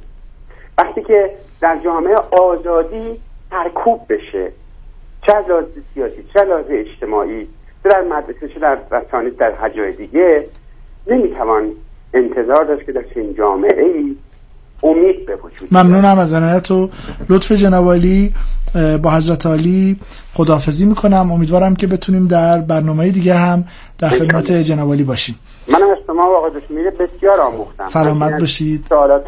وقتی 0.78 1.02
که 1.02 1.32
در 1.62 1.80
جامعه 1.84 2.16
آزادی 2.42 3.20
ترکوب 3.52 4.02
بشه 4.10 4.52
چه 5.26 5.36
از 5.36 5.46
لحاظ 5.50 5.66
سیاسی 5.94 6.24
چه 6.34 6.44
لحاظ 6.44 6.66
اجتماعی 6.70 7.48
چه 7.84 7.90
در 7.90 8.02
مدرسه 8.02 8.48
چه 8.54 8.60
در 8.60 8.78
رسانه 8.92 9.30
در 9.30 9.54
هجای 9.62 9.92
دیگه 9.92 10.48
نمی‌توان 11.08 11.72
انتظار 12.14 12.66
داشت 12.66 12.86
که 12.86 12.92
در 12.92 13.04
چنین 13.14 13.34
جامعه 13.34 13.84
ای 13.84 14.16
امید 14.84 15.26
به 15.26 15.36
وجود 15.36 15.68
ممنونم 15.72 16.20
از 16.20 16.34
عنایت 16.34 16.72
و 16.72 16.90
لطف 17.30 17.52
جناب 17.52 17.86
با 19.02 19.12
حضرت 19.12 19.46
علی 19.46 20.00
خداحافظی 20.34 20.86
می‌کنم. 20.86 21.32
امیدوارم 21.32 21.76
که 21.76 21.88
بتونیم 21.88 22.28
در 22.28 22.58
برنامه 22.58 23.10
دیگه 23.10 23.34
هم 23.34 23.64
در 24.00 24.10
خدمت 24.10 24.52
جناب 24.52 25.04
باشیم. 25.04 25.40
منم 25.68 25.92
از 25.92 25.98
شما 26.18 26.32
و 26.32 26.36
آقای 26.36 26.52
بسیار 27.00 27.42
آموختم. 27.42 27.86
سلامت 27.86 28.40
باشید. 28.40 28.86
سوالات 28.90 29.26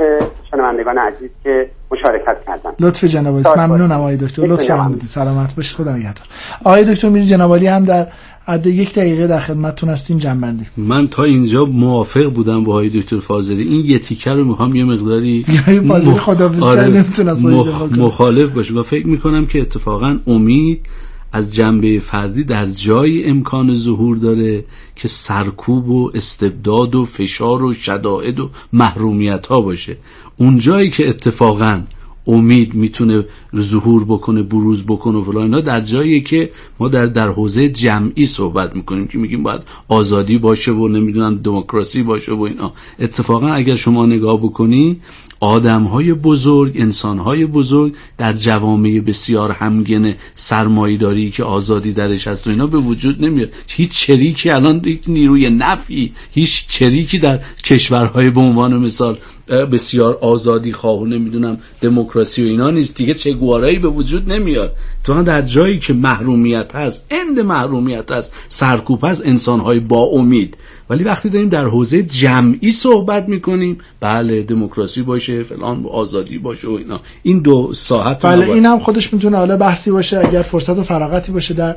شنوندگان 0.51 0.97
عزیز 0.97 1.29
که 1.43 1.69
مشارکت 1.91 2.37
کردن. 2.47 2.71
لطف 2.79 3.03
جناب 3.03 3.35
ممنونم 3.57 3.91
آقای 3.91 4.17
دکتر. 4.17 4.41
لطف 4.41 4.65
فرمودید. 4.65 5.01
سلامت 5.01 5.55
باشید. 5.55 5.77
خدا 5.77 5.95
نگهدار. 5.95 6.25
آقای 6.65 6.93
دکتر 6.93 7.09
میری 7.09 7.25
جناب 7.25 7.63
هم 7.63 7.85
در 7.85 8.07
عد 8.47 8.67
یک 8.67 8.95
دقیقه 8.95 9.27
در 9.27 9.39
خدمتتون 9.39 9.89
هستیم. 9.89 10.17
جنبندی. 10.17 10.65
من 10.77 11.07
تا 11.07 11.23
اینجا 11.23 11.65
موافق 11.65 12.25
بودم 12.25 12.63
با 12.63 12.71
آقای 12.71 12.89
دکتر 12.89 13.19
فاضلی. 13.19 13.63
این 13.63 13.85
یه 13.85 13.99
تیکه 13.99 14.31
رو 14.31 14.45
می‌خوام 14.45 14.75
یه 14.75 14.85
مقداری 14.85 15.45
مخ... 15.85 16.17
خدا 16.19 16.51
آره. 16.61 17.05
مخ... 17.43 17.81
مخالف 17.81 18.51
باشه 18.51 18.73
و 18.73 18.83
فکر 18.83 19.07
می‌کنم 19.07 19.45
که 19.45 19.61
اتفاقا 19.61 20.19
امید 20.27 20.85
از 21.31 21.55
جنبه 21.55 21.99
فردی 21.99 22.43
در 22.43 22.65
جای 22.65 23.25
امکان 23.25 23.73
ظهور 23.73 24.17
داره 24.17 24.63
که 24.95 25.07
سرکوب 25.07 25.89
و 25.89 26.11
استبداد 26.13 26.95
و 26.95 27.05
فشار 27.05 27.63
و 27.63 27.73
شدائد 27.73 28.39
و 28.39 28.49
محرومیت 28.73 29.47
ها 29.47 29.61
باشه. 29.61 29.97
اون 30.37 30.57
جایی 30.57 30.89
که 30.89 31.09
اتفاقا 31.09 31.83
امید 32.27 32.73
می‌تونه 32.73 33.25
ظهور 33.55 34.05
بکنه 34.05 34.43
بروز 34.43 34.83
بکنه 34.83 35.17
و 35.17 35.23
فلان 35.23 35.43
اینا 35.43 35.61
در 35.61 35.81
جایی 35.81 36.21
که 36.21 36.51
ما 36.79 36.87
در 36.87 37.05
در 37.05 37.27
حوزه 37.27 37.69
جمعی 37.69 38.25
صحبت 38.25 38.75
می‌کنیم 38.75 39.07
که 39.07 39.17
میگیم 39.17 39.43
باید 39.43 39.61
آزادی 39.87 40.37
باشه 40.37 40.71
و 40.71 40.87
نمی‌دونم 40.87 41.35
دموکراسی 41.35 42.03
باشه 42.03 42.33
و 42.33 42.41
اینا. 42.41 42.73
اتفاقا 42.99 43.47
اگر 43.47 43.75
شما 43.75 44.05
نگاه 44.05 44.37
بکنی 44.37 44.99
آدم 45.39 45.83
های 45.83 46.13
بزرگ 46.13 46.73
انسان 46.75 47.19
های 47.19 47.45
بزرگ 47.45 47.95
در 48.17 48.33
جوامع 48.33 48.99
بسیار 48.99 49.51
همگن 49.51 50.15
سرمایداری 50.35 51.31
که 51.31 51.43
آزادی 51.43 51.93
درش 51.93 52.27
هست 52.27 52.47
و 52.47 52.49
اینا 52.49 52.67
به 52.67 52.77
وجود 52.77 53.25
نمیاد. 53.25 53.49
هیچ 53.67 53.91
چریکی 53.91 54.49
الان 54.49 54.81
هیچ 54.85 55.01
نیروی 55.07 55.49
نفی 55.49 56.13
هیچ 56.31 56.67
چریکی 56.67 57.19
در 57.19 57.39
کشورهای 57.63 58.29
به 58.29 58.41
عنوان 58.41 58.77
مثال 58.77 59.17
بسیار 59.49 60.17
آزادی 60.21 60.71
خواه 60.71 60.99
و 60.99 61.05
نمی‌دونم 61.05 61.57
دموکراسی 61.81 62.43
و 62.43 62.47
اینا 62.47 62.71
نیست. 62.71 62.95
دیگه 62.95 63.13
چه 63.13 63.33
گوارایی 63.33 63.79
به 63.79 63.87
وجود 63.87 64.31
نمیاد. 64.31 64.75
تو 65.03 65.23
در 65.23 65.41
جایی 65.41 65.79
که 65.79 65.93
محرومیت 65.93 66.75
هست 66.75 67.05
اند 67.11 67.39
محرومیت 67.39 68.11
هست 68.11 68.33
سرکوب 68.47 69.05
هست 69.05 69.21
انسانهای 69.25 69.79
با 69.79 70.01
امید. 70.01 70.57
ولی 70.89 71.03
وقتی 71.03 71.29
داریم 71.29 71.49
در 71.49 71.65
حوزه 71.65 72.03
جمعی 72.03 72.71
صحبت 72.71 73.29
می‌کنیم 73.29 73.77
بله 73.99 74.43
دموکراسی 74.43 75.01
باشه 75.01 75.43
فلان 75.43 75.85
آزادی 75.85 76.37
باشه 76.37 76.67
و 76.67 76.71
اینا. 76.71 77.01
این 77.23 77.39
دو 77.39 77.71
ساعت 77.73 78.25
بله 78.25 78.49
این 78.49 78.65
هم 78.65 78.79
خودش 78.79 79.13
می‌تونه 79.13 79.37
حالا 79.37 79.57
بحثی 79.57 79.91
باشه. 79.91 80.19
اگر 80.19 80.41
فرصت 80.41 80.77
و 80.77 80.83
فراغتی 80.83 81.31
باشه 81.31 81.53
در 81.53 81.75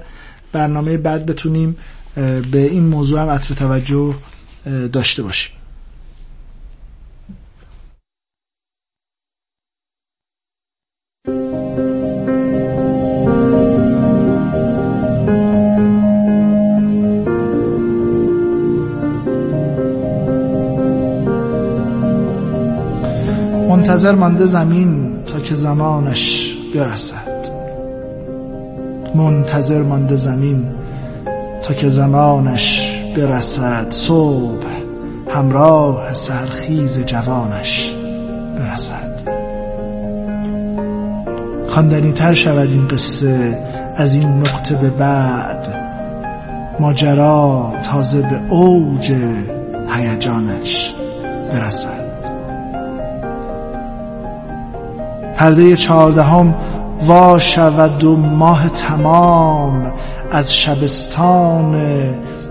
برنامه 0.52 0.96
بعد 0.96 1.26
بتونیم 1.26 1.76
به 2.52 2.58
این 2.58 2.86
موضوع 2.86 3.20
هم 3.20 3.28
عطف 3.28 3.58
توجه 3.58 4.14
داشته 4.92 5.22
باشیم. 5.22 5.52
منتظر 23.92 24.14
مانده 24.14 24.46
زمین 24.46 25.12
تا 25.26 25.40
که 25.40 25.54
زمانش 25.54 26.54
برسد. 26.74 27.48
منتظر 29.14 29.82
مانده 29.82 30.16
زمین 30.16 30.64
تا 31.62 31.74
که 31.74 31.88
زمانش 31.88 32.92
برسد. 33.16 33.86
صبح 33.90 34.66
همراه 35.28 36.12
سرخیز 36.12 37.04
جوانش 37.04 37.94
برسد. 38.58 39.28
خواندنی 41.68 42.12
تر 42.12 42.34
شود 42.34 42.68
این 42.68 42.88
قصه 42.88 43.58
از 43.96 44.14
این 44.14 44.28
نقطه 44.28 44.74
به 44.74 44.90
بعد. 44.90 45.74
ماجرا 46.80 47.72
تازه 47.82 48.22
به 48.22 48.54
اوج 48.54 49.12
هیجانش 49.88 50.94
برسد. 51.50 52.01
پرده 55.42 55.76
چهاردهم 55.76 56.54
وا 57.00 57.38
شود 57.38 58.04
و 58.04 58.16
ماه 58.16 58.68
تمام 58.68 59.92
از 60.30 60.54
شبستان 60.54 61.76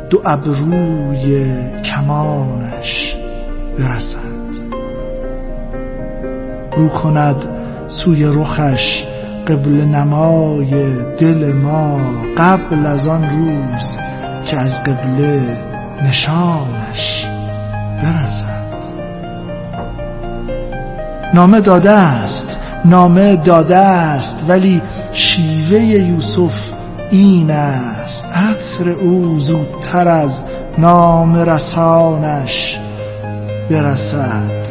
دو 0.09 0.21
ابروی 0.25 1.55
کمانش 1.81 3.15
برسد. 3.79 4.19
رو 6.77 6.87
کند 6.87 7.45
سوی 7.87 8.23
رخش 8.25 9.05
قبل 9.47 9.71
نمای 9.71 10.95
دل 11.17 11.53
ما 11.53 11.99
قبل 12.37 12.85
از 12.85 13.07
آن 13.07 13.23
روز 13.23 13.97
که 14.45 14.57
از 14.57 14.83
قبله 14.83 15.57
نشانش 16.03 17.27
برسد. 18.03 18.61
نامه 21.33 21.59
داده 21.59 21.91
است. 21.91 22.57
نامه 22.85 23.35
داده 23.35 23.77
است 23.77 24.45
ولی 24.47 24.81
شیوه 25.11 25.79
یوسف 25.79 26.69
این 27.11 27.51
است. 27.51 28.25
عطر 28.25 28.89
او 28.89 29.39
زودتر 29.39 30.07
از 30.07 30.43
نام 30.77 31.35
رسانش 31.35 32.79
برسد. 33.69 34.67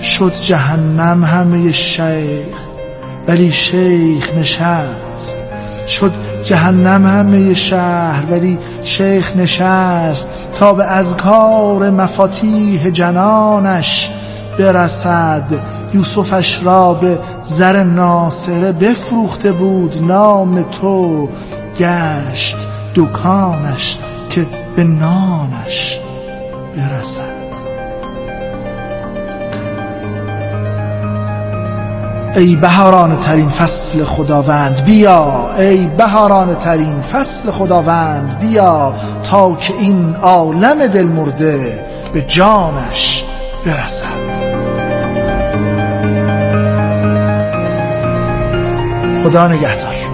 شد 0.00 0.32
جهنم 0.32 1.24
همه 1.24 1.72
شیخ 1.72 2.56
ولی 3.28 3.50
شیخ 3.50 4.34
نشست. 4.34 5.36
شد 5.86 6.12
جهنم 6.42 7.06
همه 7.06 7.54
شهر 7.54 8.22
ولی 8.30 8.58
شیخ 8.82 9.36
نشست. 9.36 10.28
تا 10.54 10.74
به 10.74 10.84
اذکار 10.84 11.90
مفاتیح 11.90 12.90
جنانش 12.90 14.10
برسد. 14.58 15.79
یوسفش 15.94 16.62
را 16.62 16.94
به 16.94 17.18
زر 17.44 17.82
ناصره 17.82 18.72
بفروخته 18.72 19.52
بود 19.52 20.02
نام 20.02 20.62
تو 20.62 21.28
گشت 21.78 22.56
دکانش 22.94 23.98
که 24.30 24.46
به 24.76 24.84
نانش 24.84 26.00
برسد. 26.76 27.40
ای 32.36 32.56
بهاران 32.56 33.16
ترین 33.16 33.48
فصل 33.48 34.04
خداوند 34.04 34.84
بیا! 34.84 35.50
ای 35.58 35.86
بهاران 35.86 36.54
ترین 36.54 37.00
فصل 37.00 37.50
خداوند 37.50 38.38
بیا 38.38 38.94
تا 39.24 39.54
که 39.54 39.74
این 39.74 40.14
عالم 40.14 40.86
دل 40.86 41.06
مرده 41.06 41.84
به 42.12 42.22
جانش 42.22 43.24
برسد. 43.66 44.39
خدا 49.30 49.48
نگهدار. 49.48 50.09